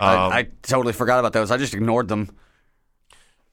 Um, 0.00 0.08
I, 0.08 0.38
I 0.38 0.48
totally 0.62 0.94
forgot 0.94 1.18
about 1.18 1.34
those. 1.34 1.50
I 1.50 1.58
just 1.58 1.74
ignored 1.74 2.08
them. 2.08 2.34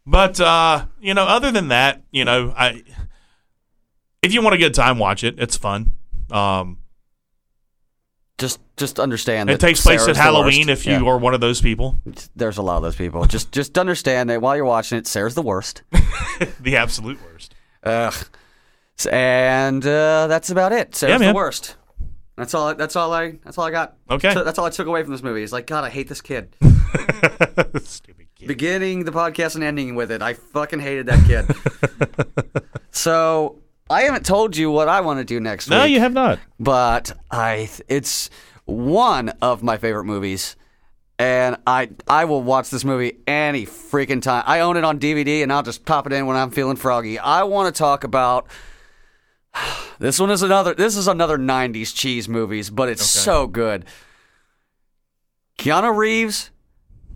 But 0.05 0.39
uh, 0.39 0.85
you 0.99 1.13
know, 1.13 1.23
other 1.25 1.51
than 1.51 1.67
that, 1.69 2.01
you 2.11 2.25
know, 2.25 2.53
I 2.57 2.83
if 4.21 4.33
you 4.33 4.41
want 4.41 4.55
a 4.55 4.57
good 4.57 4.73
time, 4.73 4.99
watch 4.99 5.23
it. 5.23 5.35
It's 5.39 5.55
fun. 5.57 5.93
Um, 6.31 6.77
Just 8.37 8.59
just 8.77 8.99
understand 8.99 9.49
it 9.49 9.59
takes 9.59 9.81
place 9.81 10.01
Sarah's 10.01 10.17
at 10.17 10.23
Halloween 10.23 10.69
if 10.69 10.85
you 10.85 10.93
Yeah. 10.93 11.03
are 11.11 11.17
one 11.17 11.33
of 11.35 11.41
those 11.41 11.61
people. 11.61 11.99
There's 12.35 12.57
a 12.57 12.61
lot 12.63 12.77
of 12.77 12.83
those 12.83 12.95
people. 12.95 13.25
just 13.25 13.51
just 13.51 13.77
understand 13.77 14.29
that 14.31 14.41
while 14.41 14.55
you're 14.55 14.65
watching 14.65 14.97
it, 14.97 15.05
Sarah's 15.07 15.35
the 15.35 15.41
worst. 15.43 15.83
the 16.59 16.77
absolute 16.77 17.19
worst. 17.23 17.53
Ugh. 17.83 18.13
And 19.11 19.85
uh, 19.85 20.27
that's 20.27 20.49
about 20.51 20.71
it. 20.71 20.95
Sarah's 20.95 21.19
the 21.19 21.25
man. 21.27 21.35
worst. 21.35 21.75
That's 22.37 22.53
all. 22.53 22.73
That's 22.75 22.95
all 22.95 23.13
I. 23.13 23.39
That's 23.43 23.57
all 23.57 23.65
I 23.65 23.71
got. 23.71 23.97
Okay. 24.09 24.33
So 24.33 24.43
that's 24.43 24.57
all 24.57 24.65
I 24.65 24.69
took 24.71 24.87
away 24.87 25.03
from 25.03 25.11
this 25.11 25.21
movie. 25.23 25.43
Is 25.43 25.51
like, 25.53 25.67
God, 25.67 25.83
I 25.83 25.89
hate 25.89 26.07
this 26.07 26.21
kid. 26.21 26.55
Stupid 27.83 28.17
kid. 28.17 28.20
Beginning 28.47 29.05
the 29.05 29.11
podcast 29.11 29.55
and 29.55 29.63
ending 29.63 29.95
with 29.95 30.11
it, 30.11 30.21
I 30.21 30.33
fucking 30.33 30.79
hated 30.79 31.05
that 31.07 31.25
kid. 31.25 32.63
so 32.91 33.59
I 33.89 34.03
haven't 34.03 34.25
told 34.25 34.55
you 34.57 34.71
what 34.71 34.87
I 34.89 35.01
want 35.01 35.19
to 35.19 35.25
do 35.25 35.39
next 35.39 35.69
No, 35.69 35.83
week. 35.83 35.91
you 35.93 35.99
have 35.99 36.13
not. 36.13 36.39
but 36.59 37.11
I 37.29 37.69
it's 37.87 38.29
one 38.65 39.29
of 39.41 39.63
my 39.63 39.77
favorite 39.77 40.05
movies. 40.05 40.55
And 41.19 41.57
I 41.67 41.89
I 42.07 42.25
will 42.25 42.41
watch 42.41 42.71
this 42.71 42.83
movie 42.83 43.19
any 43.27 43.65
freaking 43.67 44.21
time. 44.23 44.43
I 44.47 44.61
own 44.61 44.75
it 44.75 44.83
on 44.83 44.99
DVD 44.99 45.43
and 45.43 45.53
I'll 45.53 45.61
just 45.61 45.85
pop 45.85 46.07
it 46.07 46.13
in 46.13 46.25
when 46.25 46.35
I'm 46.35 46.49
feeling 46.49 46.77
froggy. 46.77 47.19
I 47.19 47.43
want 47.43 47.73
to 47.73 47.77
talk 47.77 48.03
about 48.03 48.47
this 49.99 50.19
one 50.19 50.31
is 50.31 50.41
another 50.41 50.73
this 50.73 50.97
is 50.97 51.07
another 51.07 51.37
90s 51.37 51.93
cheese 51.95 52.27
movies, 52.27 52.71
but 52.71 52.89
it's 52.89 53.05
so 53.05 53.45
good. 53.45 53.85
Keanu 55.59 55.95
Reeves, 55.95 56.49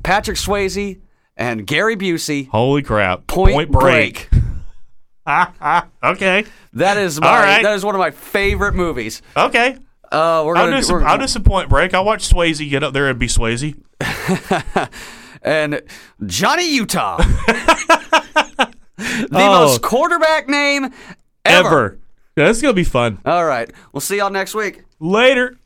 Patrick 0.03 0.37
Swayze, 0.37 0.99
and 1.37 1.65
Gary 1.67 1.95
Busey. 1.95 2.47
Holy 2.49 2.81
crap! 2.81 3.27
Point, 3.27 3.71
break. 3.71 4.29
okay, 5.27 6.45
That 6.73 6.97
is 6.97 7.19
my 7.19 7.27
All 7.27 7.35
right. 7.35 7.63
that 7.63 7.73
is 7.75 7.83
one 7.83 7.95
of 7.95 7.99
my 7.99 8.11
favorite 8.11 8.73
movies. 8.75 9.21
okay. 9.35 9.77
Uh, 10.11 10.43
we're 10.45 10.55
I'll 10.55 10.65
gonna 10.67 10.77
do 10.77 10.83
some. 10.83 11.03
I'll 11.03 11.17
do 11.17 11.27
some 11.27 11.43
Point 11.43 11.67
Break. 11.67 11.93
I'll 11.95 12.05
watch 12.05 12.29
Swayze 12.29 12.69
get 12.69 12.83
up 12.83 12.93
there 12.93 13.07
and 13.09 13.17
be 13.17 13.25
Swayze. 13.27 13.75
and 15.41 15.81
Johnny 16.25 16.69
Utah. 16.73 17.17
the 18.97 19.27
Oh. 19.31 19.61
most 19.61 19.81
quarterback 19.81 20.47
name 20.47 20.85
ever. 21.43 21.67
Ever. 21.67 21.99
Yeah, 22.37 22.47
this 22.47 22.57
is 22.57 22.61
gonna 22.61 22.73
be 22.75 22.83
fun. 22.83 23.17
All 23.25 23.45
right. 23.45 23.69
We'll 23.93 24.01
see 24.01 24.17
y'all 24.17 24.29
next 24.29 24.53
week. 24.53 24.83
Later. 24.99 25.57